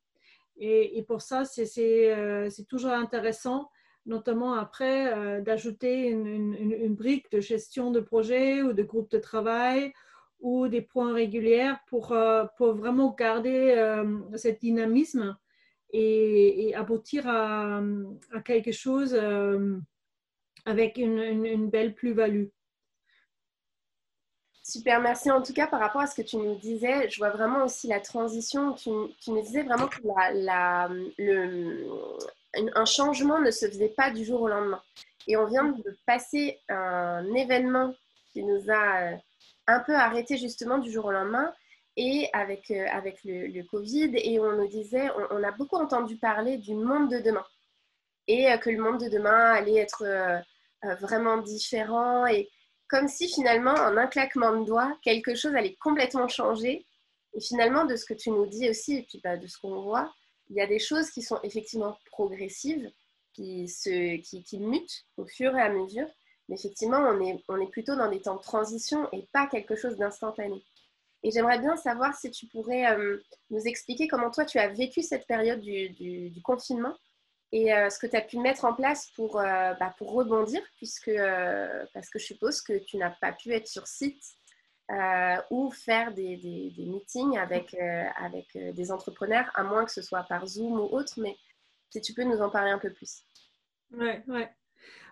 Et, 0.58 0.98
et 0.98 1.02
pour 1.02 1.22
ça, 1.22 1.44
c'est 1.44 2.66
toujours 2.68 2.92
intéressant 2.92 3.68
notamment 4.06 4.54
après 4.54 5.12
euh, 5.12 5.40
d'ajouter 5.40 6.08
une, 6.08 6.94
brique 6.94 7.30
de 7.30 7.40
gestion 7.40 7.90
de 7.90 8.00
projet 8.00 8.62
ou 8.62 8.72
de 8.72 8.82
groupe 8.82 9.10
de 9.10 9.18
travail 9.18 9.92
ou 10.40 10.68
des 10.68 10.82
points 10.82 11.12
réguliers 11.12 11.72
pour, 11.86 12.12
euh, 12.12 12.44
pour 12.56 12.74
vraiment 12.74 13.14
garder 13.14 13.74
euh, 13.76 14.18
cet 14.36 14.60
dynamisme 14.60 15.36
et, 15.90 16.74
aboutir 16.74 17.28
à, 17.28 17.82
quelque 18.44 18.72
chose 18.72 19.14
avec 20.64 20.96
une, 20.96 21.68
belle 21.68 21.94
plus-value. 21.94 22.46
Super, 24.64 25.00
merci 25.00 25.30
en 25.30 25.42
tout 25.42 25.52
cas 25.52 25.66
par 25.66 25.80
rapport 25.80 26.00
à 26.00 26.06
ce 26.06 26.14
que 26.20 26.26
tu 26.26 26.36
nous 26.36 26.54
disais. 26.54 27.10
Je 27.10 27.18
vois 27.18 27.30
vraiment 27.30 27.64
aussi 27.64 27.88
la 27.88 28.00
transition. 28.00 28.72
Tu, 28.72 28.90
tu 29.20 29.32
nous 29.32 29.42
disais 29.42 29.64
vraiment 29.64 29.88
que 29.88 30.00
la, 30.34 30.88
le, 31.18 31.86
un 32.54 32.84
changement 32.84 33.40
ne 33.40 33.50
se 33.50 33.66
faisait 33.66 33.88
pas 33.96 34.10
du 34.10 34.24
jour 34.24 34.42
au 34.42 34.48
lendemain. 34.48 34.82
Et 35.26 35.36
on 35.36 35.46
vient 35.46 35.64
de 35.64 35.96
passer 36.06 36.58
un 36.68 37.24
événement 37.34 37.94
qui 38.32 38.42
nous 38.42 38.70
a 38.70 39.12
euh, 39.12 39.16
un 39.66 39.80
peu 39.80 39.94
arrêté 39.94 40.36
justement 40.36 40.78
du 40.78 40.90
jour 40.90 41.06
au 41.06 41.12
lendemain 41.12 41.52
et 41.96 42.28
avec, 42.32 42.70
euh, 42.70 42.86
avec 42.90 43.20
le, 43.24 43.62
Covid. 43.64 44.12
Et 44.14 44.40
on 44.40 44.52
nous 44.52 44.68
disait, 44.68 45.10
on, 45.30 45.42
a 45.42 45.52
beaucoup 45.52 45.76
entendu 45.76 46.16
parler 46.16 46.58
du 46.58 46.74
monde 46.74 47.10
de 47.10 47.20
demain 47.20 47.44
et 48.26 48.50
euh, 48.50 48.56
que 48.56 48.70
le 48.70 48.82
monde 48.82 49.00
de 49.00 49.08
demain 49.08 49.52
allait 49.52 49.76
être 49.76 50.42
vraiment 51.00 51.36
différent 51.36 52.26
et 52.26 52.50
comme 52.92 53.08
si 53.08 53.26
finalement, 53.26 53.72
en 53.72 53.96
un 53.96 54.06
claquement 54.06 54.54
de 54.54 54.66
doigts, 54.66 54.98
quelque 55.02 55.34
chose 55.34 55.54
allait 55.54 55.76
complètement 55.76 56.28
changer. 56.28 56.84
Et 57.32 57.40
finalement, 57.40 57.86
de 57.86 57.96
ce 57.96 58.04
que 58.04 58.12
tu 58.12 58.30
nous 58.30 58.44
dis 58.44 58.68
aussi, 58.68 58.98
et 58.98 59.02
puis 59.02 59.18
bah, 59.24 59.38
de 59.38 59.46
ce 59.46 59.56
qu'on 59.58 59.80
voit, 59.80 60.12
il 60.50 60.56
y 60.56 60.60
a 60.60 60.66
des 60.66 60.78
choses 60.78 61.08
qui 61.10 61.22
sont 61.22 61.40
effectivement 61.42 61.96
progressives, 62.12 62.90
qui, 63.32 63.68
se, 63.68 64.16
qui, 64.18 64.44
qui, 64.44 64.58
mutent 64.60 65.06
au 65.16 65.26
fur 65.26 65.56
et 65.56 65.62
à 65.62 65.70
mesure. 65.70 66.08
Mais 66.48 66.56
effectivement, 66.56 66.98
on 66.98 67.20
est, 67.20 67.42
on 67.48 67.60
est 67.60 67.70
plutôt 67.70 67.96
dans 67.96 68.10
des 68.10 68.20
temps 68.20 68.36
de 68.36 68.42
transition 68.42 69.08
et 69.12 69.26
pas 69.32 69.46
quelque 69.46 69.74
chose 69.74 69.96
d'instantané. 69.96 70.62
Et 71.22 71.30
j'aimerais 71.30 71.60
bien 71.60 71.76
savoir 71.76 72.14
si 72.14 72.30
tu 72.30 72.46
pourrais 72.46 72.86
euh, 72.92 73.18
nous 73.50 73.60
expliquer 73.66 74.08
comment 74.08 74.30
toi 74.30 74.44
tu 74.44 74.58
as 74.58 74.68
vécu 74.68 75.02
cette 75.02 75.26
période 75.26 75.60
du, 75.60 76.32
confinement 76.42 76.94
et 77.52 77.72
euh, 77.72 77.90
ce 77.90 77.98
que 77.98 78.06
tu 78.06 78.16
as 78.16 78.22
pu 78.22 78.38
mettre 78.38 78.64
en 78.64 78.74
place 78.74 79.08
pour, 79.14 79.38
euh, 79.38 79.74
bah, 79.74 79.94
pour 79.98 80.12
rebondir, 80.12 80.60
puisque, 80.78 81.12
parce 81.94 82.08
que 82.10 82.18
je 82.18 82.24
suppose 82.24 82.60
que 82.60 82.78
tu 82.78 82.96
n'as 82.96 83.10
pas 83.10 83.32
pu 83.32 83.52
être 83.52 83.68
sur 83.68 83.86
site 83.86 84.22
ou 85.50 85.70
faire 85.70 86.12
des, 86.12 86.36
des, 86.36 86.84
meetings 86.84 87.38
avec, 87.38 87.74
avec 87.74 88.46
des 88.54 88.92
entrepreneurs, 88.92 89.50
à 89.54 89.62
moins 89.62 89.86
que 89.86 89.92
ce 89.92 90.02
soit 90.02 90.24
par 90.24 90.46
Zoom 90.46 90.80
ou 90.80 90.84
autre, 90.84 91.14
mais 91.16 91.36
si 91.92 92.00
tu 92.00 92.14
peux 92.14 92.24
nous 92.24 92.40
en 92.40 92.50
parler 92.50 92.70
un 92.70 92.78
peu 92.78 92.92
plus. 92.92 93.22
Oui, 93.92 94.10
ouais. 94.28 94.50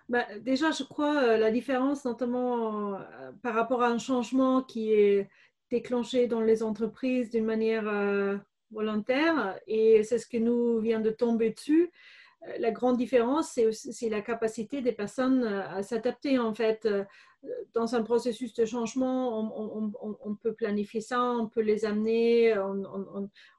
Bah, 0.09 0.25
déjà, 0.39 0.71
je 0.71 0.83
crois 0.83 1.37
la 1.37 1.51
différence, 1.51 2.03
notamment 2.03 2.99
par 3.41 3.53
rapport 3.53 3.83
à 3.83 3.87
un 3.87 3.97
changement 3.97 4.61
qui 4.61 4.91
est 4.91 5.29
déclenché 5.69 6.27
dans 6.27 6.41
les 6.41 6.63
entreprises 6.63 7.29
d'une 7.29 7.45
manière 7.45 8.41
volontaire, 8.71 9.57
et 9.67 10.03
c'est 10.03 10.17
ce 10.17 10.27
que 10.27 10.37
nous 10.37 10.79
vient 10.79 10.99
de 10.99 11.11
tomber 11.11 11.51
dessus 11.51 11.91
la 12.59 12.71
grande 12.71 12.97
différence, 12.97 13.59
c'est 13.71 14.09
la 14.09 14.21
capacité 14.21 14.81
des 14.81 14.91
personnes 14.91 15.43
euh, 15.43 15.67
à 15.67 15.83
s'adapter. 15.83 16.39
En 16.39 16.53
fait, 16.53 16.85
euh, 16.85 17.03
dans 17.73 17.95
un 17.95 18.03
processus 18.03 18.53
de 18.53 18.65
changement, 18.65 19.51
on, 20.23 20.35
peut 20.35 20.53
planifier 20.53 21.01
ça, 21.01 21.21
on 21.21 21.47
peut 21.47 21.61
les 21.61 21.85
amener, 21.85 22.55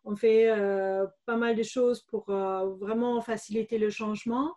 on, 0.04 0.16
fait 0.16 0.50
euh, 0.50 1.06
pas 1.26 1.36
mal 1.36 1.56
de 1.56 1.62
choses 1.62 2.02
pour 2.02 2.26
vraiment 2.26 3.20
faciliter 3.20 3.78
le 3.78 3.90
changement. 3.90 4.54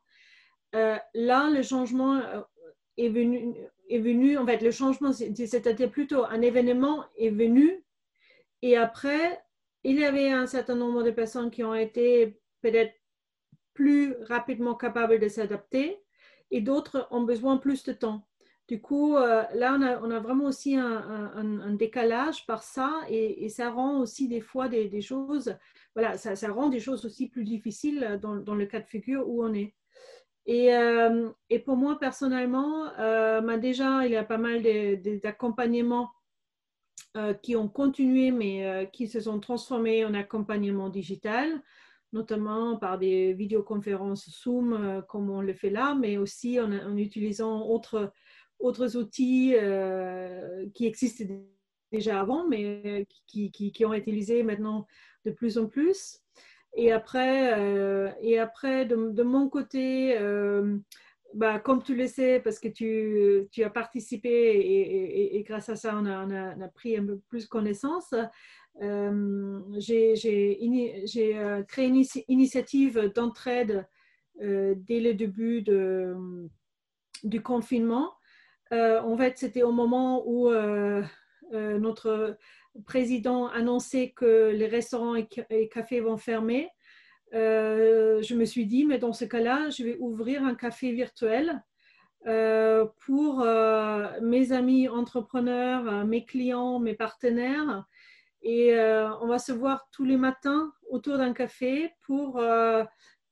là, 0.74 1.50
le 1.50 1.62
changement 1.64 2.22
est 2.98 3.10
venu, 3.10 3.56
est 3.90 4.00
venu, 4.00 4.38
en 4.38 4.46
fait, 4.46 4.62
le 4.62 4.72
changement, 4.72 5.12
c'était 5.14 5.88
plutôt 5.88 6.26
un 6.26 6.42
événement 6.42 7.06
est 7.18 7.30
venu 7.30 7.84
et 8.62 8.78
après, 8.78 9.44
il 9.84 10.00
y 10.00 10.06
avait 10.06 10.32
un 10.32 10.48
certain 10.48 10.76
nombre 10.76 11.04
de 11.04 11.12
personnes 11.12 11.52
qui 11.52 11.64
ont 11.64 11.76
été 11.76 12.40
peut-être 12.62 12.94
plus 13.74 14.16
rapidement 14.24 14.74
capables 14.74 15.20
de 15.20 15.28
s'adapter 15.28 16.02
et 16.50 16.62
d'autres 16.62 17.08
ont 17.12 17.24
besoin 17.24 17.58
plus 17.58 17.84
de 17.84 17.94
temps. 17.94 18.28
Du 18.68 18.82
coup, 18.82 19.16
euh, 19.16 19.44
là, 19.54 19.78
on 20.02 20.10
a, 20.10 20.20
vraiment 20.20 20.46
aussi 20.46 20.76
un, 20.76 21.74
décalage 21.76 22.48
par 22.48 22.64
ça 22.64 23.02
et, 23.10 23.48
ça 23.50 23.70
rend 23.70 24.00
aussi 24.00 24.28
des 24.28 24.42
fois 24.42 24.68
des, 24.68 25.02
choses, 25.02 25.56
voilà, 25.94 26.18
ça, 26.18 26.52
rend 26.52 26.70
des 26.70 26.80
choses 26.80 27.06
aussi 27.06 27.30
plus 27.30 27.44
difficiles 27.44 28.20
dans, 28.22 28.56
le 28.56 28.66
cas 28.66 28.80
de 28.80 28.88
figure 28.88 29.30
où 29.30 29.44
on 29.44 29.54
est. 29.54 29.76
Et, 30.48 30.74
euh, 30.76 31.30
pour 31.64 31.78
moi, 31.78 32.00
personnellement, 32.00 32.88
euh, 32.98 33.40
bah, 33.42 33.58
déjà, 33.58 34.06
il 34.06 34.12
y 34.12 34.16
a 34.16 34.24
pas 34.24 34.40
mal 34.40 34.64
d'accompagnements 35.22 36.12
qui 37.42 37.56
ont 37.56 37.70
continué, 37.70 38.32
mais 38.32 38.90
qui 38.92 39.08
se 39.08 39.22
sont 39.22 39.40
transformés 39.40 40.04
en 40.04 40.14
accompagnement 40.14 40.90
digital 40.90 41.62
notamment 42.12 42.78
par 42.78 42.98
des 42.98 43.34
vidéoconférences 43.34 44.30
Zoom, 44.30 45.04
comme 45.10 45.30
on 45.30 45.42
le 45.42 45.54
fait 45.54 45.70
là, 45.70 45.96
mais 45.96 46.18
aussi 46.18 46.62
en, 46.62 46.96
utilisant 46.96 47.68
autres, 47.68 48.14
autres 48.60 48.98
outils 48.98 49.54
euh, 49.56 50.66
qui 50.74 50.86
existent 50.86 51.26
déjà 51.92 52.20
avant, 52.20 52.48
mais 52.48 53.08
qui, 53.28 53.52
qui, 53.52 53.86
ont 53.86 53.94
été 53.94 54.12
utilisés 54.12 54.44
maintenant 54.44 54.88
de 55.26 55.32
plus 55.32 55.58
en 55.58 55.68
plus. 55.68 56.20
Et 56.76 56.92
après, 56.92 57.58
euh, 57.58 58.12
et 58.22 58.38
après 58.38 58.86
de, 58.86 59.24
mon 59.24 59.50
côté, 59.50 60.18
bah, 61.34 61.60
comme 61.60 61.84
tu 61.84 61.96
le 61.96 62.08
sais, 62.08 62.40
parce 62.40 62.60
que 62.60 62.68
tu, 62.68 63.48
tu 63.52 63.64
as 63.64 63.70
participé 63.70 64.30
et, 64.30 65.44
grâce 65.44 65.70
à 65.70 65.76
ça, 65.76 65.98
on 65.98 66.06
a, 66.06 66.26
on 66.26 66.62
a, 66.62 66.68
pris 66.70 66.98
un 66.98 67.06
peu 67.06 67.20
plus 67.30 67.46
connaissance. 67.46 68.14
Euh, 68.82 69.62
j'ai 69.78 70.16
euh, 71.36 71.64
créé 71.64 71.88
une 71.88 72.04
initiative 72.28 73.12
d'entraide 73.16 73.88
euh, 74.42 74.76
dès 74.78 75.00
le 75.00 75.14
début 75.14 75.62
de, 75.62 76.16
du 77.24 77.42
confinement. 77.42 78.14
En 78.72 79.18
fait, 79.18 79.38
c'était 79.38 79.64
au 79.64 79.72
moment 79.72 80.24
où 80.26 80.50
notre 81.52 82.38
président 82.86 83.48
annonçait 83.48 84.12
que 84.16 84.50
les 84.50 84.68
restaurants 84.68 85.16
et, 85.16 85.28
cafés 85.70 86.02
vont 86.02 86.18
fermer. 86.18 86.70
je 87.32 88.36
me 88.36 88.46
suis 88.46 88.66
dit, 88.66 88.86
mais 88.86 88.98
dans 88.98 89.14
ce 89.14 89.26
cas-là, 89.26 89.70
je 89.70 89.84
vais 89.84 89.98
ouvrir 90.00 90.44
un 90.44 90.56
café 90.56 90.92
virtuel 90.92 91.64
pour 93.06 93.46
mes 94.22 94.52
amis 94.52 94.90
entrepreneurs, 94.90 96.06
mes 96.06 96.26
clients, 96.26 96.80
mes 96.80 96.96
partenaires 96.96 97.86
et 98.46 98.76
euh, 98.76 99.12
on 99.22 99.28
va 99.28 99.40
se 99.40 99.52
voir 99.52 99.90
tous 99.92 100.06
les 100.06 100.18
matins 100.18 100.72
autour 100.92 101.18
d'un 101.18 101.34
café 101.34 101.92
pour 102.04 102.38
euh, 102.38 102.84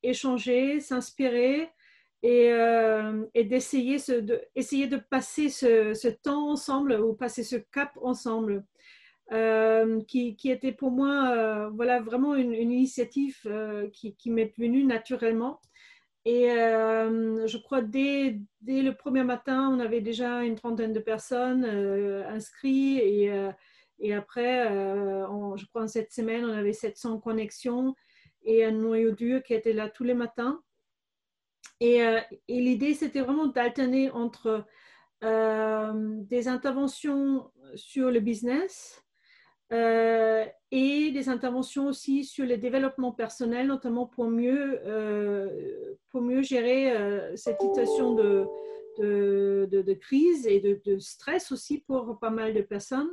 échanger, 0.01 0.79
s'inspirer 0.79 1.69
et, 2.23 2.51
euh, 2.51 3.25
d'essayer 3.35 3.97
de, 4.21 4.41
essayer 4.55 4.87
de 4.87 4.97
passer 4.97 5.49
ce, 5.49 6.07
temps 6.09 6.49
ensemble 6.49 6.93
ou 6.93 7.13
passer 7.13 7.43
ce 7.43 7.57
cap 7.57 7.91
ensemble. 8.01 8.65
qui, 10.07 10.37
était 10.45 10.71
pour 10.71 10.91
moi 10.91 11.69
voilà, 11.69 11.99
vraiment 12.01 12.35
une, 12.35 12.53
initiative 12.53 13.37
qui, 13.91 14.31
m'est 14.31 14.53
venue 14.57 14.83
naturellement. 14.85 15.59
Et 16.25 16.45
je 16.47 17.57
crois 17.57 17.81
dès, 17.81 18.39
dès 18.61 18.81
le 18.81 18.95
premier 18.95 19.23
matin, 19.23 19.69
on 19.69 19.79
avait 19.79 20.01
déjà 20.01 20.43
une 20.43 20.55
trentaine 20.55 20.93
de 20.93 20.99
personnes 20.99 21.65
inscrites 21.65 23.01
et 23.01 23.29
et 24.03 24.13
après, 24.13 24.69
euh, 24.69 25.55
je 25.55 25.65
crois 25.65 25.83
en 25.83 25.87
cette 25.87 26.11
semaine, 26.11 26.43
on 26.45 26.53
avait 26.53 26.73
700 26.73 27.19
connexions 27.19 27.95
et 28.43 28.65
un 28.65 28.71
noyau 28.71 29.11
dur 29.11 29.41
qui 29.43 29.53
était 29.53 29.71
là 29.71 29.89
tous 29.89 30.03
les 30.03 30.13
matins. 30.13 30.61
Et, 31.83 32.01
euh, 32.01 32.21
l'idée, 32.47 32.93
c'était 32.93 33.19
vraiment 33.19 33.47
d'alterner 33.47 34.09
entre 34.11 34.65
euh, 35.21 35.91
des 36.21 36.47
interventions 36.47 37.51
sur 37.75 38.09
le 38.09 38.21
business 38.21 39.03
et 39.71 41.11
des 41.11 41.29
interventions 41.29 41.87
aussi 41.87 42.25
sur 42.25 42.45
le 42.45 42.57
développement 42.57 43.11
personnel, 43.11 43.65
notamment 43.65 44.05
pour 44.05 44.29
mieux, 44.29 44.79
pour 46.09 46.21
mieux 46.21 46.43
gérer 46.43 47.35
cette 47.35 47.59
situation 47.59 48.13
de, 48.13 48.45
de, 48.99 49.93
crise 49.93 50.45
et 50.45 50.59
de, 50.59 50.99
stress 50.99 51.51
aussi 51.51 51.79
pour 51.79 52.19
pas 52.19 52.29
mal 52.29 52.53
de 52.53 52.61
personnes. 52.61 53.09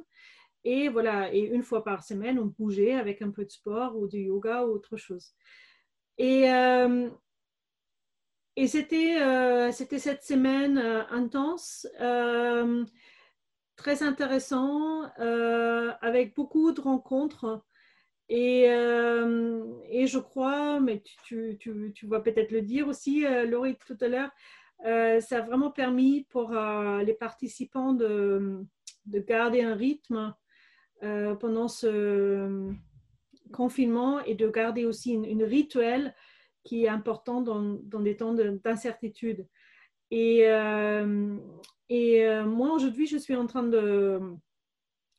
Et 0.63 0.91
voilà, 0.91 1.33
et 1.35 1.41
une 1.41 1.63
fois 1.63 1.83
par 1.83 2.05
semaine, 2.05 2.39
on 2.39 2.53
bougeait 2.59 2.93
avec 2.93 3.23
un 3.23 3.31
peu 3.31 3.47
de 3.47 3.51
sport 3.51 3.97
ou 3.97 4.07
du 4.07 4.19
yoga 4.25 4.67
ou 4.67 4.73
autre 4.73 4.99
chose. 4.99 5.31
Et, 6.19 6.53
euh, 6.53 7.09
et 8.57 8.67
c'était, 8.67 9.21
euh, 9.21 9.73
c'était 9.73 9.99
cette 9.99 10.23
semaine 10.23 10.79
euh, 10.79 11.03
intense, 11.11 11.87
très 13.77 14.03
intéressant, 14.03 15.05
avec 16.03 16.35
beaucoup 16.35 16.73
de 16.73 16.81
rencontres. 16.81 17.63
Et, 18.29 18.67
je 18.67 20.19
crois, 20.19 20.81
mais 20.81 21.03
tu, 21.25 21.57
tu, 21.59 22.07
vas 22.07 22.21
peut-être 22.21 22.53
le 22.53 22.63
dire 22.63 22.89
aussi, 22.89 23.25
Laurie, 23.47 23.77
tout 23.87 23.97
à 24.01 24.09
l'heure, 24.09 24.31
ça 24.83 25.39
a 25.39 25.41
vraiment 25.41 25.71
permis 25.71 26.25
pour 26.29 26.53
les 26.53 27.15
participants 27.15 27.95
de, 27.95 28.63
de 29.07 29.19
garder 29.21 29.63
un 29.63 29.75
rythme 29.75 30.35
euh, 31.03 31.35
pendant 31.35 31.69
ce 31.69 32.71
confinement 33.53 34.21
et 34.21 34.35
de 34.35 34.49
garder 34.49 34.85
aussi 34.85 35.13
une, 35.13 35.43
rituel 35.43 36.15
qui 36.65 36.85
est 36.85 36.89
important 36.89 37.41
dans, 37.41 38.01
des 38.01 38.17
temps 38.17 38.35
d'incertitude. 38.35 39.47
Et, 40.11 40.49
euh, 40.49 41.37
et 41.89 42.27
euh, 42.27 42.45
moi, 42.45 42.73
aujourd'hui, 42.73 43.07
je 43.07 43.17
suis 43.17 43.37
en 43.37 43.47
train 43.47 43.63
de, 43.63 44.21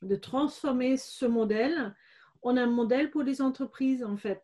de 0.02 0.16
transformer 0.16 0.98
ce 0.98 1.26
modèle 1.26 1.96
en 2.42 2.58
un 2.58 2.68
modèle 2.68 3.12
pour 3.12 3.24
les 3.24 3.42
entreprises, 3.42 4.04
en 4.04 4.18
fait, 4.18 4.44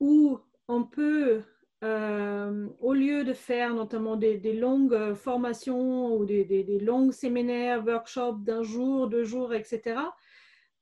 où 0.00 0.38
on 0.68 0.84
peut, 0.84 1.42
euh, 1.84 2.68
au 2.80 2.94
lieu 2.94 3.24
de 3.24 3.32
faire 3.32 3.74
notamment 3.74 4.16
des, 4.16 4.38
longues 4.52 5.14
formations 5.14 6.16
ou 6.16 6.24
des, 6.24 6.44
des, 6.44 6.78
longs 6.78 7.10
séminaires, 7.10 7.84
workshops 7.84 8.44
d'un 8.44 8.62
jour, 8.62 9.08
deux 9.08 9.24
jours, 9.24 9.52
etc., 9.52 10.00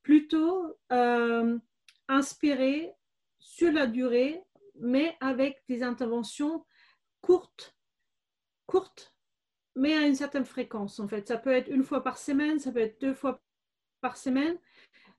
plutôt 0.02 0.76
inspirer 2.08 2.92
sur 3.38 3.72
la 3.72 3.86
durée, 3.86 4.42
mais 4.80 5.16
avec 5.20 5.62
des 5.68 5.82
interventions 5.82 6.64
courtes, 7.20 7.76
courtes, 8.66 9.14
mais 9.76 9.94
à 9.94 10.06
une 10.06 10.14
certaine 10.14 10.44
fréquence, 10.44 11.00
en 11.00 11.08
fait. 11.08 11.28
Ça 11.28 11.36
peut 11.36 11.52
être 11.52 11.68
une 11.68 11.84
fois 11.84 12.02
par 12.02 12.18
semaine, 12.18 12.58
ça 12.58 12.72
peut 12.72 12.80
être 12.80 13.00
deux 13.00 13.14
fois 13.14 13.40
par 14.00 14.16
semaine, 14.16 14.58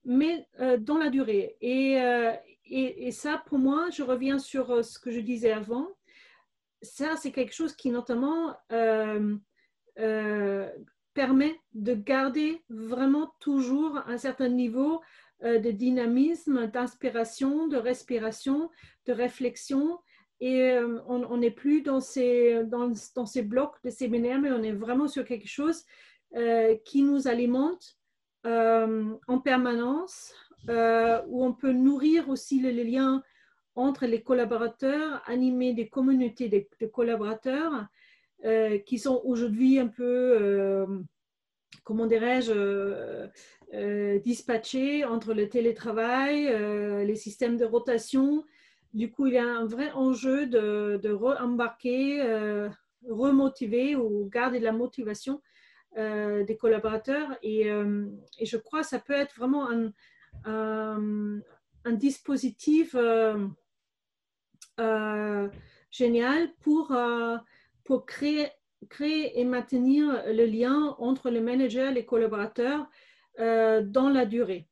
mais 0.03 0.47
euh, 0.59 0.77
dans 0.77 0.97
la 0.97 1.09
durée. 1.09 1.57
Euh, 1.63 2.33
et, 2.65 3.11
ça, 3.11 3.43
pour 3.45 3.59
moi, 3.59 3.89
je 3.91 4.03
reviens 4.03 4.39
sur 4.39 4.71
euh, 4.71 4.83
ce 4.83 4.97
que 4.99 5.11
je 5.11 5.19
disais 5.19 5.51
avant. 5.51 5.87
Ça, 6.81 7.15
c'est 7.15 7.31
quelque 7.31 7.53
chose 7.53 7.75
qui 7.75 7.91
notamment 7.91 8.55
permet 11.13 11.59
de 11.73 11.93
garder 11.93 12.63
vraiment 12.69 13.33
toujours 13.39 13.97
un 14.07 14.17
certain 14.17 14.47
niveau 14.47 15.01
de 15.43 15.71
dynamisme, 15.71 16.67
d'inspiration, 16.67 17.67
de 17.67 17.77
respiration, 17.77 18.69
de 19.07 19.13
réflexion. 19.13 19.99
Et 20.39 20.77
on 21.07 21.37
n'est 21.37 21.51
plus 21.51 21.81
dans 21.81 21.99
ces, 21.99 22.63
dans, 22.65 23.25
ces 23.25 23.41
blocs 23.41 23.75
de 23.83 23.89
séminaires, 23.89 24.39
mais 24.39 24.51
on 24.51 24.63
est 24.63 24.71
vraiment 24.71 25.07
sur 25.07 25.25
quelque 25.25 25.47
chose 25.47 25.83
qui 26.85 27.03
nous 27.03 27.27
alimente 27.27 27.97
euh, 28.47 29.13
en 29.27 29.37
permanence, 29.37 30.33
euh, 30.67 31.21
où 31.27 31.45
on 31.45 31.53
peut 31.53 31.73
nourrir 31.73 32.27
aussi 32.27 32.59
les, 32.59 32.83
liens 32.83 33.21
entre 33.75 34.07
les 34.07 34.23
collaborateurs, 34.23 35.21
animer 35.27 35.73
des 35.73 35.89
communautés 35.89 36.49
de, 36.49 36.87
collaborateurs 36.87 37.85
euh, 38.45 38.79
qui 38.79 38.97
sont 38.97 39.21
aujourd'hui 39.25 39.77
un 39.77 39.89
peu, 39.89 40.87
comment 41.83 42.05
dirais-je, 42.05 43.27
dispatchés 44.19 45.05
entre 45.05 45.33
le 45.33 45.49
télétravail, 45.49 46.45
les 47.05 47.15
systèmes 47.15 47.57
de 47.57 47.65
rotation. 47.65 48.45
Du 48.93 49.09
coup, 49.09 49.27
il 49.27 49.33
y 49.33 49.37
a 49.37 49.45
un 49.45 49.65
vrai 49.65 49.91
enjeu 49.91 50.47
de, 50.47 50.99
de 51.01 51.11
re-embarquer, 51.11 52.21
remotiver 53.07 53.95
ou 53.95 54.29
garder 54.29 54.59
la 54.59 54.71
motivation 54.71 55.41
euh, 55.97 56.45
des 56.45 56.55
collaborateurs. 56.55 57.37
Euh, 57.43 58.07
et, 58.39 58.45
je 58.45 58.55
crois 58.55 58.79
que 58.79 58.87
ça 58.87 58.99
peut 58.99 59.11
être 59.11 59.35
vraiment 59.35 59.69
un, 59.69 59.91
un, 61.83 61.91
dispositif 61.91 62.95
euh, 62.95 63.49
génial 65.89 66.53
pour, 66.61 66.95
pour 67.83 68.05
créer, 68.05 68.47
créer 68.89 69.39
et 69.39 69.45
maintenir 69.45 70.23
le 70.27 70.45
lien 70.45 70.95
entre 70.99 71.29
les 71.29 71.41
managers 71.41 71.89
et 71.89 71.93
les 71.93 72.05
collaborateurs 72.05 72.87
dans 73.37 74.09
la 74.09 74.25
durée. 74.25 74.67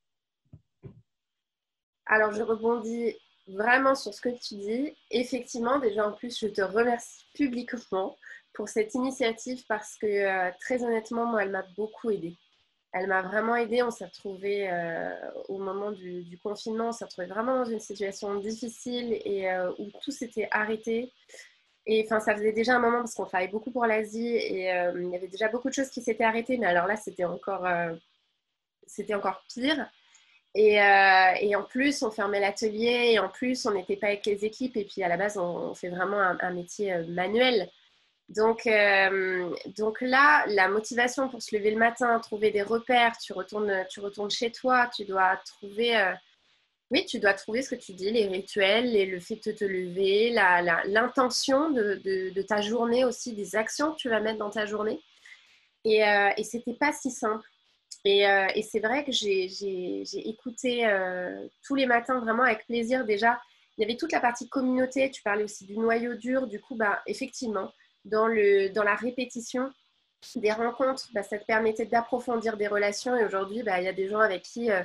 Alors, 2.06 2.34
je 2.34 2.42
rebondis 2.42 3.16
vraiment 3.48 3.96
sur 3.96 4.14
ce 4.14 4.22
que 4.22 4.30
tu 4.30 4.56
dis. 4.56 4.96
Effectivement, 5.12 5.80
déjà 5.80 6.08
en 6.08 6.14
plus, 6.14 6.40
je 6.40 6.48
te 6.48 6.62
remercie 6.62 7.26
publiquement 7.34 8.18
pour 8.54 8.68
cette 8.68 8.94
initiative 8.96 9.64
parce 9.68 9.96
que 9.98 10.08
euh, 10.08 10.52
très 10.60 10.84
honnêtement, 10.84 11.26
moi, 11.26 11.44
elle 11.44 11.52
m'a 11.52 11.66
beaucoup 11.76 12.10
aidée. 12.10 12.38
Elle 12.92 13.08
m'a 13.08 13.22
vraiment 13.22 13.56
aidée. 13.56 13.84
On 13.84 13.92
s'est 13.92 14.06
retrouvés 14.06 14.70
euh, 14.72 15.14
au 15.48 15.60
moment 15.60 15.92
du, 15.92 16.40
confinement, 16.44 16.90
on 16.90 16.92
s'est 16.92 17.06
retrouvés 17.06 17.28
vraiment 17.28 17.58
dans 17.64 17.70
une 17.70 17.80
situation 17.80 18.36
difficile 18.40 19.20
et 19.24 19.50
euh, 19.50 19.72
où 19.78 19.90
tout 20.02 20.12
s'était 20.12 20.48
arrêté. 20.52 21.12
Et 21.92 22.04
enfin, 22.06 22.20
ça 22.20 22.36
faisait 22.36 22.52
déjà 22.52 22.76
un 22.76 22.80
moment 22.80 23.00
parce 23.00 23.16
qu'on 23.16 23.26
travaillait 23.26 23.52
beaucoup 23.52 23.72
pour 23.72 23.86
l'Asie 23.86 24.36
et 24.36 24.70
il 24.96 25.10
y 25.10 25.16
avait 25.16 25.28
déjà 25.28 25.48
beaucoup 25.48 25.70
de 25.70 25.74
choses 25.74 25.90
qui 25.90 26.02
s'étaient 26.02 26.24
arrêtées. 26.24 26.58
Mais 26.58 26.68
alors 26.68 26.86
là, 26.86 26.96
c'était 26.96 27.26
encore, 27.26 27.68
c'était 28.86 29.16
encore 29.16 29.44
pire. 29.52 29.90
Et, 30.54 30.76
et, 30.76 31.56
en 31.56 31.64
plus, 31.64 32.04
on 32.04 32.12
fermait 32.12 32.40
l'atelier 32.40 33.14
et 33.14 33.20
en 33.20 33.30
plus, 33.30 33.66
on 33.66 33.72
n'était 33.72 33.96
pas 33.96 34.08
avec 34.08 34.26
les 34.28 34.46
équipes. 34.46 34.78
Et 34.78 34.86
puis 34.86 35.02
à 35.02 35.08
la 35.08 35.18
base, 35.18 35.38
on, 35.40 35.74
fait 35.74 35.90
vraiment 35.90 36.20
un, 36.20 36.38
un 36.42 36.52
métier 36.52 36.96
manuel. 37.08 37.70
Donc, 38.30 38.68
euh, 38.68 39.50
donc 39.78 40.02
là, 40.02 40.46
la 40.48 40.68
motivation 40.68 41.30
pour 41.30 41.42
se 41.42 41.56
lever 41.56 41.72
le 41.72 41.78
matin, 41.78 42.20
trouver 42.20 42.52
des 42.52 42.62
repères, 42.62 43.18
tu 43.18 43.34
retournes, 43.34 43.86
tu 43.90 44.00
retournes 44.02 44.30
chez 44.30 44.52
toi, 44.52 44.88
tu 44.96 45.04
dois 45.04 45.38
trouver, 45.38 45.98
euh, 45.98 46.14
oui, 46.92 47.06
tu 47.06 47.20
dois 47.20 47.34
trouver 47.34 47.62
ce 47.62 47.70
que 47.70 47.76
tu 47.76 47.94
dis, 47.94 48.12
les 48.12 48.28
rituels, 48.28 49.10
le 49.10 49.20
fait 49.20 49.36
de 49.46 49.52
te 49.52 49.64
lever, 49.66 50.32
l'intention 50.32 51.70
de, 51.70 52.42
ta 52.42 52.62
journée 52.62 53.06
aussi, 53.06 53.34
des 53.34 53.56
actions 53.56 53.92
que 53.92 53.98
tu 53.98 54.10
vas 54.10 54.20
mettre 54.20 54.40
dans 54.40 54.50
ta 54.50 54.66
journée. 54.66 55.00
Et, 55.86 56.04
euh, 56.04 56.30
et 56.36 56.44
c'était 56.44 56.74
pas 56.74 56.92
si 56.92 57.12
simple. 57.12 57.48
Et, 58.06 58.28
euh, 58.28 58.48
c'est 58.70 58.80
vrai 58.80 59.06
que 59.06 59.12
j'ai 59.12 59.50
écouté 60.28 60.88
tous 61.64 61.76
les 61.76 61.86
matins 61.86 62.20
vraiment 62.20 62.44
avec 62.44 62.66
plaisir 62.66 63.06
déjà. 63.06 63.40
Il 63.80 63.84
y 63.84 63.86
avait 63.86 63.96
toute 63.96 64.12
la 64.12 64.20
partie 64.20 64.50
communauté, 64.50 65.10
tu 65.10 65.22
parlais 65.22 65.46
aussi 65.46 65.66
du 65.66 65.78
noyau 65.78 66.16
dur, 66.16 66.48
du 66.48 66.60
coup, 66.60 66.76
bah, 66.76 67.02
effectivement, 67.08 67.72
dans, 68.04 68.28
la 68.28 68.96
répétition 68.96 69.72
des 70.36 70.52
rencontres, 70.52 71.08
bah, 71.14 71.24
ça 71.24 71.38
te 71.38 71.46
permettait 71.46 71.86
d'approfondir 71.86 72.58
des 72.58 72.68
relations. 72.68 73.16
Et 73.16 73.24
aujourd'hui, 73.24 73.64
bah, 73.64 73.80
il 73.80 73.86
y 73.86 73.88
a 73.88 73.94
des 73.94 74.10
gens 74.10 74.20
avec 74.20 74.44
qui 74.44 74.70
euh, 74.70 74.82
euh, 74.82 74.84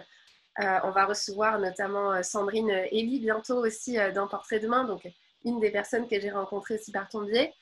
on 0.59 0.90
va 0.90 1.07
recevoir, 1.07 1.59
notamment 1.59 2.12
euh, 2.12 2.23
Sandrine 2.23 2.71
Elie 2.93 3.21
bientôt 3.21 3.64
aussi 3.64 3.97
dans 4.14 4.29
Portrait 4.29 4.61
Demain, 4.61 4.85
donc 4.85 5.03
une 5.45 5.61
des 5.61 5.71
personnes 5.71 6.09
que 6.09 6.19
j'ai 6.19 6.31
rencontrées 6.31 6.75
aussi 6.75 6.93
par 6.93 7.09
ton 7.09 7.23
biais. 7.23 7.53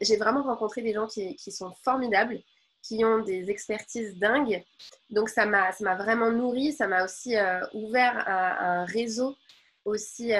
j'ai 0.00 0.16
vraiment 0.16 0.42
rencontré 0.42 0.82
des 0.82 0.94
gens 0.94 1.06
qui, 1.06 1.36
qui, 1.36 1.52
sont 1.52 1.72
formidables, 1.82 2.40
qui 2.82 3.04
ont 3.04 3.18
des 3.18 3.50
expertises 3.50 4.16
dingues. 4.18 4.64
Donc 5.10 5.28
ça 5.28 5.44
m'a 5.44 5.72
vraiment 5.96 6.30
nourri, 6.30 6.72
ça 6.72 6.86
m'a 6.86 7.04
aussi 7.04 7.34
ouvert 7.74 8.26
un 8.26 8.86
réseau 8.86 9.36
aussi 9.84 10.32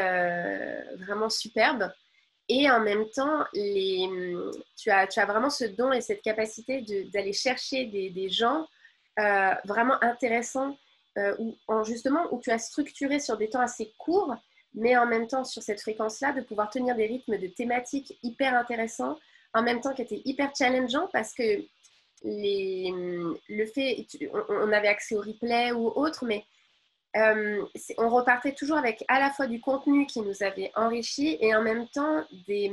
vraiment 0.98 1.28
superbe. 1.28 1.92
Et 2.48 2.70
en 2.70 2.80
même 2.80 3.08
temps, 3.10 3.44
les, 3.52 4.08
tu, 4.76 4.90
as, 4.90 5.06
tu 5.06 5.20
as 5.20 5.26
vraiment 5.26 5.50
ce 5.50 5.66
don 5.66 5.92
et 5.92 6.00
cette 6.00 6.22
capacité 6.22 6.82
d'aller 7.12 7.32
chercher 7.32 7.84
des, 7.86 8.10
des 8.10 8.28
gens 8.28 8.66
euh, 9.20 9.54
vraiment 9.64 10.02
intéressants, 10.02 10.76
euh, 11.20 11.34
où, 11.38 11.56
en, 11.68 11.84
justement, 11.84 12.32
où 12.32 12.40
tu 12.40 12.50
as 12.50 12.58
structuré 12.58 13.20
sur 13.20 13.36
des 13.36 13.48
temps 13.48 13.60
assez 13.60 13.92
courts, 13.98 14.34
mais 14.74 14.96
en 14.96 15.06
même 15.06 15.26
temps, 15.26 15.44
sur 15.44 15.62
cette 15.62 15.80
fréquence-là, 15.80 16.32
de 16.32 16.40
pouvoir 16.40 16.70
tenir 16.70 16.96
des 16.96 17.06
rythmes 17.06 17.36
de 17.38 17.46
thématiques 17.46 18.18
hyper 18.22 18.54
intéressants, 18.54 19.18
en 19.52 19.62
même 19.62 19.80
temps 19.80 19.92
qui 19.92 20.02
étaient 20.02 20.22
hyper 20.24 20.52
challengeants, 20.56 21.08
parce 21.12 21.34
que 21.34 21.64
le 22.22 23.66
fait, 23.66 24.06
on, 24.48 24.72
avait 24.72 24.88
accès 24.88 25.14
au 25.14 25.20
replay 25.20 25.72
ou 25.72 25.88
autre, 25.88 26.24
mais 26.24 26.44
euh, 27.16 27.64
on 27.98 28.08
repartait 28.08 28.54
toujours 28.54 28.76
avec 28.76 29.04
à 29.08 29.18
la 29.18 29.30
fois 29.30 29.46
du 29.46 29.60
contenu 29.60 30.06
qui 30.06 30.20
nous 30.20 30.42
avait 30.42 30.70
enrichi 30.76 31.38
et 31.40 31.54
en 31.54 31.62
même 31.62 31.88
temps 31.88 32.24
des, 32.46 32.70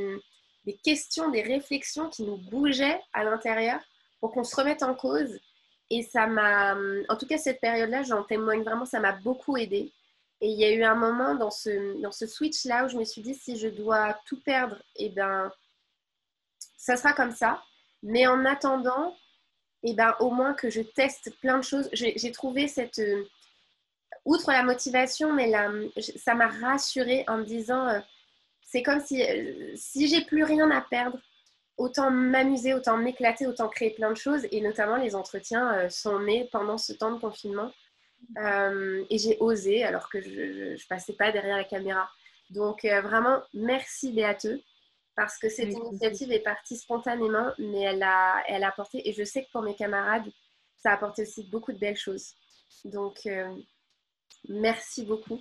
questions, 0.83 1.31
des 1.31 1.41
réflexions 1.41 2.09
qui 2.09 2.23
nous 2.23 2.37
bougeaient 2.37 2.99
à 3.13 3.23
l'intérieur 3.23 3.79
pour 4.19 4.31
qu'on 4.31 4.43
se 4.43 4.55
remette 4.55 4.83
en 4.83 4.93
cause. 4.93 5.39
Et 5.89 6.03
ça 6.03 6.27
m'a, 6.27 6.75
en 7.09 7.15
tout 7.17 7.27
cas 7.27 7.37
cette 7.37 7.61
période-là, 7.61 8.03
j'en 8.03 8.23
témoigne 8.23 8.63
vraiment, 8.63 8.85
ça 8.85 8.99
m'a 8.99 9.13
beaucoup 9.13 9.57
aidé. 9.57 9.93
Et 10.41 10.49
il 10.49 10.59
y 10.59 10.65
a 10.65 10.71
eu 10.71 10.83
un 10.83 10.95
moment 10.95 11.35
dans 11.35 11.49
ce, 11.49 11.99
dans 12.01 12.11
ce 12.11 12.27
switch-là 12.27 12.85
où 12.85 12.89
je 12.89 12.97
me 12.97 13.05
suis 13.05 13.21
dit, 13.21 13.33
si 13.33 13.57
je 13.57 13.67
dois 13.67 14.19
tout 14.25 14.39
perdre, 14.41 14.77
eh 14.97 15.09
ben, 15.09 15.51
ça 16.77 16.95
sera 16.95 17.13
comme 17.13 17.31
ça. 17.31 17.63
Mais 18.03 18.27
en 18.27 18.45
attendant, 18.45 19.15
eh 19.83 19.93
ben, 19.93 20.15
au 20.19 20.29
moins 20.29 20.53
que 20.53 20.69
je 20.69 20.81
teste 20.81 21.35
plein 21.39 21.57
de 21.57 21.63
choses. 21.63 21.89
J'ai 21.93 22.31
trouvé 22.31 22.67
cette, 22.67 23.01
outre 24.25 24.51
la 24.51 24.63
motivation, 24.63 25.33
mais 25.33 25.51
ça 26.17 26.35
m'a 26.35 26.47
rassurée 26.47 27.23
en 27.27 27.37
me 27.37 27.45
disant, 27.45 27.87
euh, 27.87 27.99
c'est 28.61 28.83
comme 28.83 28.99
si, 28.99 29.23
euh, 29.23 29.73
si 29.75 30.07
j'ai 30.07 30.25
plus 30.25 30.43
rien 30.43 30.69
à 30.69 30.81
perdre, 30.81 31.17
autant 31.77 32.11
m'amuser, 32.11 32.73
autant 32.73 32.97
m'éclater, 32.97 33.47
autant 33.47 33.69
créer 33.69 33.91
plein 33.91 34.11
de 34.11 34.17
choses. 34.17 34.47
Et 34.51 34.61
notamment, 34.61 34.97
les 34.97 35.15
entretiens 35.15 35.73
euh, 35.73 35.89
sont 35.89 36.19
nés 36.19 36.49
pendant 36.51 36.77
ce 36.77 36.93
temps 36.93 37.11
de 37.11 37.19
confinement. 37.19 37.71
et 38.37 39.17
j'ai 39.17 39.37
osé 39.39 39.83
alors 39.83 40.09
que 40.09 40.19
je 40.21 40.73
ne 40.73 40.87
passais 40.89 41.13
pas 41.13 41.31
derrière 41.31 41.57
la 41.57 41.63
caméra. 41.63 42.09
Donc, 42.49 42.83
vraiment, 42.83 43.41
merci 43.53 44.11
Béateux 44.11 44.61
parce 45.15 45.37
que 45.39 45.49
cette 45.49 45.73
initiative 45.73 46.31
est 46.31 46.43
partie 46.43 46.77
spontanément, 46.77 47.51
mais 47.57 47.81
elle 47.81 48.03
a, 48.03 48.43
elle 48.47 48.63
a 48.63 48.69
apporté, 48.69 49.07
et 49.09 49.13
je 49.13 49.23
sais 49.23 49.43
que 49.43 49.51
pour 49.51 49.63
mes 49.63 49.75
camarades, 49.75 50.27
ça 50.77 50.91
a 50.91 50.93
apporté 50.93 51.23
aussi 51.23 51.43
beaucoup 51.49 51.73
de 51.73 51.79
belles 51.79 51.97
choses. 51.97 52.35
Donc, 52.85 53.27
Merci 54.49 55.05
beaucoup. 55.05 55.39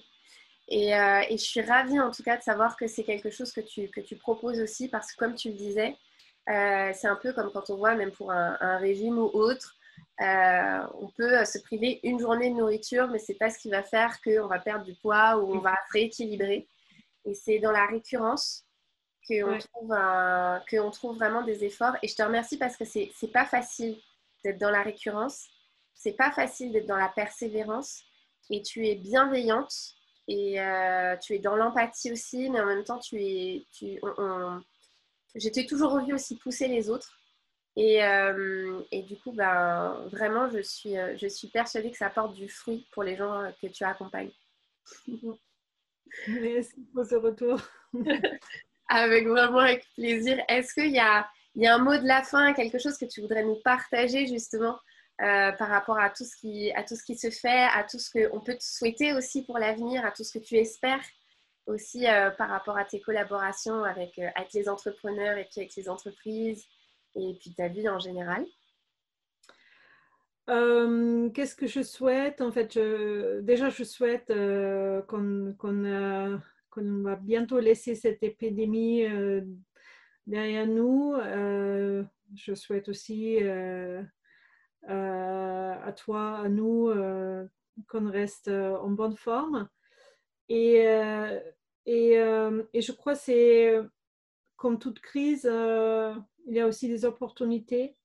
Euh, 0.72 1.20
et, 1.28 1.36
je 1.36 1.44
suis 1.44 1.60
ravie 1.60 2.00
en 2.00 2.10
tout 2.10 2.24
cas 2.24 2.36
de 2.36 2.42
savoir 2.42 2.76
que 2.76 2.88
c'est 2.88 3.04
quelque 3.04 3.30
chose 3.30 3.52
que 3.52 3.60
tu, 3.60 3.88
que 3.88 4.00
tu 4.00 4.16
proposes 4.16 4.60
aussi 4.60 4.88
parce 4.88 5.12
que 5.12 5.16
comme 5.16 5.34
tu 5.34 5.50
le 5.50 5.54
disais, 5.54 5.96
euh, 6.48 6.92
c'est 6.94 7.08
un 7.08 7.16
peu 7.16 7.32
comme 7.32 7.50
quand 7.52 7.70
on 7.70 7.76
voit 7.76 7.94
même 7.94 8.12
pour 8.12 8.30
un, 8.32 8.78
régime 8.78 9.18
ou 9.18 9.30
autre, 9.32 9.74
Euh, 10.22 10.80
on 10.98 11.08
peut 11.08 11.44
se 11.44 11.58
priver 11.58 12.00
une 12.02 12.18
journée 12.18 12.48
de 12.48 12.56
nourriture, 12.56 13.06
mais 13.08 13.18
c'est 13.18 13.34
pas 13.34 13.50
ce 13.50 13.58
qui 13.58 13.68
va 13.70 13.82
faire 13.82 14.18
qu'on 14.22 14.46
va 14.46 14.58
perdre 14.58 14.84
du 14.84 14.94
poids 14.94 15.36
ou 15.36 15.54
on 15.56 15.58
va 15.60 15.76
rééquilibrer. 15.92 16.66
Et 17.26 17.34
c'est 17.34 17.58
dans 17.58 17.72
la 17.72 17.86
récurrence 17.86 18.64
qu'on 19.28 19.58
trouve, 19.58 20.90
trouve 20.92 21.16
vraiment 21.16 21.42
des 21.42 21.64
efforts. 21.64 21.96
Et 22.02 22.08
je 22.08 22.14
te 22.14 22.22
remercie 22.22 22.56
parce 22.56 22.76
que 22.76 22.84
c'est 22.84 23.32
pas 23.32 23.44
facile 23.44 23.98
d'être 24.42 24.58
dans 24.58 24.70
la 24.70 24.82
récurrence, 24.82 25.48
c'est 25.94 26.16
pas 26.16 26.30
facile 26.30 26.72
d'être 26.72 26.86
dans 26.86 26.96
la 26.96 27.08
persévérance. 27.08 28.02
Et 28.50 28.62
tu 28.62 28.86
es 28.86 28.94
bienveillante 28.94 29.74
et 30.28 30.60
euh, 30.60 31.16
tu 31.18 31.34
es 31.34 31.38
dans 31.38 31.56
l'empathie 31.56 32.12
aussi, 32.12 32.48
mais 32.50 32.60
en 32.60 32.66
même 32.66 32.84
temps, 32.84 32.98
tu 32.98 33.16
es, 33.20 33.66
tu, 33.72 33.98
j'étais 35.36 35.66
toujours 35.66 36.04
vu 36.04 36.14
aussi 36.14 36.36
pousser 36.36 36.68
les 36.68 36.90
autres. 36.90 37.18
Et, 37.76 38.02
euh, 38.02 38.80
et, 38.90 39.02
du 39.02 39.16
coup, 39.16 39.32
ben, 39.32 40.06
vraiment, 40.10 40.48
je 40.48 40.62
suis, 40.62 40.96
euh, 40.96 41.14
je 41.18 41.26
suis 41.26 41.48
persuadée 41.48 41.90
que 41.90 41.96
ça 41.98 42.06
apporte 42.06 42.34
du 42.34 42.48
fruit 42.48 42.86
pour 42.92 43.02
les 43.02 43.16
gens 43.16 43.52
que 43.60 43.66
tu 43.66 43.84
accompagnes. 43.84 44.32
Merci 46.28 46.86
pour 46.94 47.04
ce 47.04 47.16
retour. 47.16 47.60
avec 48.88 49.26
vraiment 49.26 49.58
avec 49.58 49.84
plaisir. 49.94 50.42
Est-ce 50.48 50.72
qu'il 50.74 50.92
y 50.92 50.98
a, 50.98 51.28
il 51.54 51.62
y 51.62 51.66
a 51.66 51.74
un 51.74 51.78
mot 51.78 51.96
de 51.96 52.06
la 52.06 52.22
fin, 52.22 52.52
quelque 52.54 52.78
chose 52.78 52.96
que 52.96 53.04
tu 53.04 53.20
voudrais 53.20 53.44
nous 53.44 53.60
partager 53.64 54.26
justement 54.26 54.78
euh, 55.22 55.52
par 55.52 55.68
rapport 55.68 55.98
à 55.98 56.10
tout, 56.10 56.24
ce 56.24 56.36
qui, 56.36 56.70
à 56.72 56.82
tout 56.82 56.96
ce 56.96 57.02
qui 57.02 57.16
se 57.16 57.30
fait, 57.30 57.64
à 57.74 57.84
tout 57.84 57.98
ce 57.98 58.10
qu'on 58.10 58.40
peut 58.40 58.54
te 58.54 58.64
souhaiter 58.64 59.12
aussi 59.12 59.44
pour 59.44 59.58
l'avenir, 59.58 60.04
à 60.04 60.12
tout 60.12 60.24
ce 60.24 60.38
que 60.38 60.44
tu 60.44 60.56
espères? 60.56 61.04
Aussi 61.66 62.04
par 62.38 62.48
rapport 62.48 62.78
à 62.78 62.84
tes 62.84 63.00
collaborations 63.00 63.84
avec, 63.84 64.18
avec 64.18 64.52
les 64.52 64.68
entrepreneurs 64.68 65.36
et 65.36 65.44
puis 65.44 65.60
avec 65.60 65.74
les 65.76 65.88
entreprises 65.88 66.64
et 67.16 67.36
puis 67.40 67.54
ta 67.54 67.68
vie 67.68 67.88
en 67.88 67.98
général? 67.98 68.46
Euh, 70.48 71.28
Qu'est-ce 71.30 71.56
que 71.56 71.66
je 71.66 71.82
souhaite? 71.82 72.40
En 72.40 72.52
fait, 72.52 72.78
déjà, 73.42 73.68
je 73.68 73.82
souhaite 73.84 74.30
euh, 74.30 75.02
qu'on 75.02 75.54
va 77.02 77.16
bientôt 77.16 77.58
laisser 77.58 77.94
cette 77.94 78.22
épidémie 78.22 79.04
euh, 79.04 79.40
derrière 80.26 80.66
nous. 80.66 81.14
je 82.34 82.54
souhaite 82.54 82.88
aussi 82.88 83.38
à 84.88 85.92
toi, 85.96 86.38
à 86.38 86.48
nous, 86.48 86.92
qu'on 87.88 88.10
reste 88.10 88.48
en 88.48 88.90
bonne 88.90 89.16
forme. 89.16 89.68
Et, 90.48 90.86
et, 91.86 92.14
et 92.72 92.80
je 92.82 92.92
crois 92.92 93.14
que 93.14 93.20
c'est 93.20 93.80
comme 94.56 94.78
toute 94.78 95.00
crise, 95.00 95.44
il 95.44 96.54
y 96.54 96.60
a 96.60 96.66
aussi 96.66 96.88
des 96.88 97.04
opportunités 97.04 97.96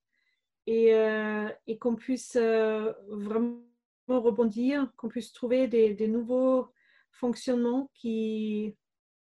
et, 0.68 0.94
euh, 0.96 1.50
qu'on 1.80 1.96
puisse 1.96 2.36
euh, 2.36 2.94
vraiment 3.10 3.62
rebondir, 4.08 4.92
qu'on 4.98 5.08
puisse 5.10 5.34
trouver 5.34 5.68
des, 5.68 6.08
nouveaux 6.08 6.68
fonctionnements 7.12 7.90
qui, 7.94 8.76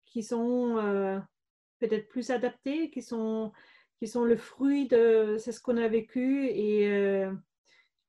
qui 0.04 0.22
sont 0.22 0.78
euh, 0.78 1.18
peut-être 1.78 2.08
plus 2.08 2.30
adaptés, 2.30 2.90
qui 2.90 3.02
sont, 3.02 3.52
qui 3.98 4.08
sont 4.08 4.24
le 4.24 4.36
fruit 4.36 4.88
de 4.88 5.36
ce 5.38 5.60
qu'on 5.60 5.76
a 5.76 5.88
vécu 5.88 6.46
et 6.46 7.26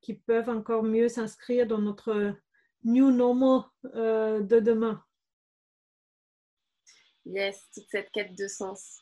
qui 0.02 0.16
peuvent 0.16 0.50
encore 0.50 0.84
mieux 0.84 1.08
s'inscrire 1.08 1.68
dans 1.68 1.80
notre 1.80 2.36
new 2.84 3.12
normal 3.12 3.64
de 3.84 4.60
demain. 4.60 5.04
Yes, 7.26 7.62
toute 7.74 7.88
cette 7.90 8.12
quête 8.12 8.36
de 8.38 8.48
sens. 8.48 9.00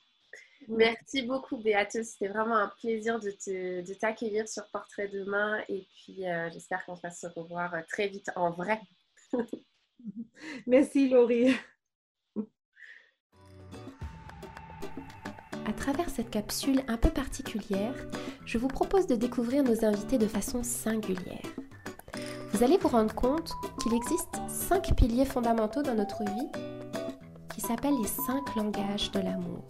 Merci 0.67 1.23
beaucoup, 1.23 1.57
Béatrice. 1.57 2.11
C'était 2.11 2.27
vraiment 2.27 2.57
un 2.57 2.71
plaisir 2.79 3.19
de 3.19 3.93
t'accueillir 3.93 4.47
sur 4.47 4.63
Portrait 4.71 5.07
Demain. 5.07 5.63
Et 5.69 5.87
puis, 5.93 6.27
euh, 6.27 6.49
j'espère 6.51 6.85
qu'on 6.85 6.95
va 6.95 7.11
se 7.11 7.27
revoir 7.27 7.73
euh, 7.73 7.81
très 7.87 8.07
vite 8.07 8.29
en 8.35 8.51
vrai. 8.51 8.79
Merci, 10.67 11.09
Laurie. 11.09 11.55
À 15.65 15.73
travers 15.73 16.09
cette 16.09 16.29
capsule 16.29 16.81
un 16.87 16.97
peu 16.97 17.09
particulière, 17.09 17.95
je 18.45 18.57
vous 18.57 18.67
propose 18.67 19.07
de 19.07 19.15
découvrir 19.15 19.63
nos 19.63 19.85
invités 19.85 20.17
de 20.17 20.27
façon 20.27 20.61
singulière. 20.61 21.45
Vous 22.51 22.63
allez 22.63 22.77
vous 22.77 22.89
rendre 22.89 23.15
compte 23.15 23.51
qu'il 23.81 23.93
existe 23.93 24.35
cinq 24.49 24.95
piliers 24.95 25.25
fondamentaux 25.25 25.83
dans 25.83 25.95
notre 25.95 26.23
vie 26.23 26.78
qui 27.59 27.67
s'appellent 27.67 27.99
les 28.01 28.07
cinq 28.07 28.55
langages 28.55 29.11
de 29.11 29.19
l'amour. 29.19 29.65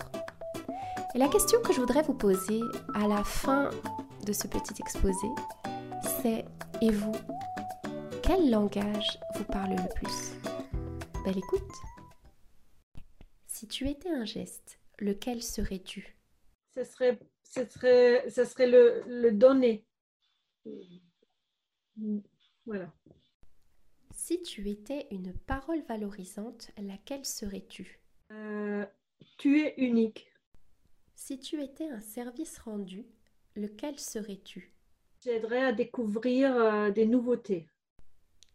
Et 1.15 1.17
la 1.17 1.28
question 1.28 1.60
que 1.62 1.73
je 1.73 1.80
voudrais 1.80 2.04
vous 2.04 2.13
poser 2.13 2.60
à 2.93 3.08
la 3.08 3.23
fin 3.23 3.71
de 4.28 4.32
ce 4.32 4.45
petit 4.47 4.80
exposé, 4.80 5.28
c'est 6.21 6.45
et 6.82 6.91
vous 6.91 7.15
Quel 8.21 8.52
langage 8.52 9.19
vous 9.36 9.43
parle 9.45 9.71
le 9.71 9.93
plus? 9.95 10.34
Belle 11.25 11.39
écoute 11.39 11.71
Si 13.47 13.67
tu 13.67 13.89
étais 13.89 14.12
un 14.12 14.25
geste, 14.25 14.80
lequel 14.99 15.41
serais-tu? 15.41 16.15
Ce 16.75 16.84
serait, 16.84 17.19
ce 17.43 17.65
serait, 17.65 18.30
ce 18.30 18.45
serait 18.45 18.67
le 18.67 19.32
donner. 19.32 19.84
Voilà. 22.67 22.93
Si 24.30 24.44
tu 24.44 24.70
étais 24.70 25.08
une 25.10 25.34
parole 25.34 25.82
valorisante, 25.88 26.70
laquelle 26.78 27.26
serais-tu? 27.26 28.00
Euh, 28.32 28.86
Tu 29.39 29.60
es 29.62 29.74
unique. 29.78 30.32
Si 31.15 31.39
tu 31.39 31.60
étais 31.63 31.89
un 31.89 32.00
service 32.00 32.60
rendu, 32.60 33.08
lequel 33.56 33.98
serais-tu? 33.98 34.72
J'aiderais 35.24 35.63
à 35.63 35.72
découvrir 35.72 36.56
euh, 36.56 36.92
des 36.92 37.08
nouveautés. 37.08 37.70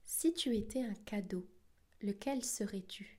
Si 0.04 0.32
tu 0.32 0.56
étais 0.56 0.80
un 0.80 0.94
cadeau, 0.94 1.44
lequel 2.02 2.44
serais-tu? 2.44 3.18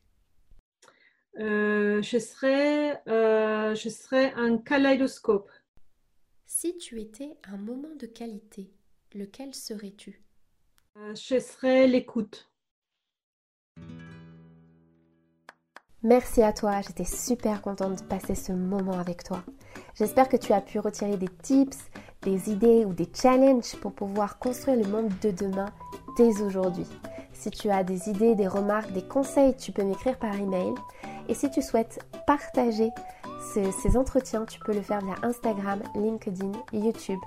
Euh, 1.37 2.01
je, 2.01 2.19
serais, 2.19 3.01
euh, 3.09 3.75
je 3.75 3.89
serais 3.89 4.31
un 4.35 4.57
kaléidoscope. 4.59 5.51
Si 6.45 6.77
tu 6.77 7.01
étais 7.01 7.35
un 7.43 7.57
moment 7.57 7.95
de 7.99 8.05
qualité, 8.05 8.71
lequel 9.13 9.53
serais-tu? 9.53 10.24
Je 10.95 11.39
serais 11.39 11.87
l'écoute. 11.87 12.49
Merci 16.03 16.41
à 16.41 16.53
toi, 16.53 16.79
j'étais 16.81 17.03
super 17.03 17.61
contente 17.61 18.01
de 18.01 18.07
passer 18.07 18.33
ce 18.33 18.53
moment 18.53 18.97
avec 18.97 19.23
toi. 19.23 19.43
J'espère 19.95 20.29
que 20.29 20.37
tu 20.37 20.53
as 20.53 20.61
pu 20.61 20.79
retirer 20.79 21.17
des 21.17 21.27
tips, 21.27 21.89
des 22.21 22.49
idées 22.49 22.85
ou 22.85 22.93
des 22.93 23.09
challenges 23.13 23.75
pour 23.81 23.93
pouvoir 23.93 24.39
construire 24.39 24.77
le 24.77 24.87
monde 24.87 25.11
de 25.21 25.31
demain 25.31 25.69
dès 26.15 26.41
aujourd'hui. 26.41 26.87
Si 27.33 27.51
tu 27.51 27.69
as 27.69 27.83
des 27.83 28.07
idées, 28.07 28.35
des 28.35 28.47
remarques, 28.47 28.93
des 28.93 29.05
conseils, 29.05 29.57
tu 29.57 29.73
peux 29.73 29.83
m'écrire 29.83 30.17
par 30.17 30.33
email. 30.35 30.73
Et 31.27 31.33
si 31.33 31.49
tu 31.49 31.61
souhaites 31.61 31.99
partager 32.25 32.89
ces 33.53 33.97
entretiens, 33.97 34.45
tu 34.45 34.59
peux 34.59 34.73
le 34.73 34.81
faire 34.81 35.01
via 35.01 35.15
Instagram, 35.23 35.81
LinkedIn, 35.95 36.51
YouTube 36.71 37.19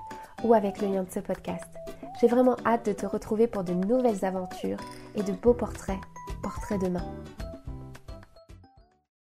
ou 0.43 0.53
avec 0.53 0.81
le 0.81 0.87
lien 0.87 1.03
de 1.03 1.11
ce 1.11 1.19
podcast. 1.19 1.78
J'ai 2.19 2.27
vraiment 2.27 2.57
hâte 2.65 2.87
de 2.87 2.93
te 2.93 3.05
retrouver 3.05 3.47
pour 3.47 3.63
de 3.63 3.73
nouvelles 3.73 4.25
aventures 4.25 4.79
et 5.15 5.23
de 5.23 5.31
beaux 5.31 5.53
portraits, 5.53 5.99
portraits 6.41 6.81
demain. 6.81 7.05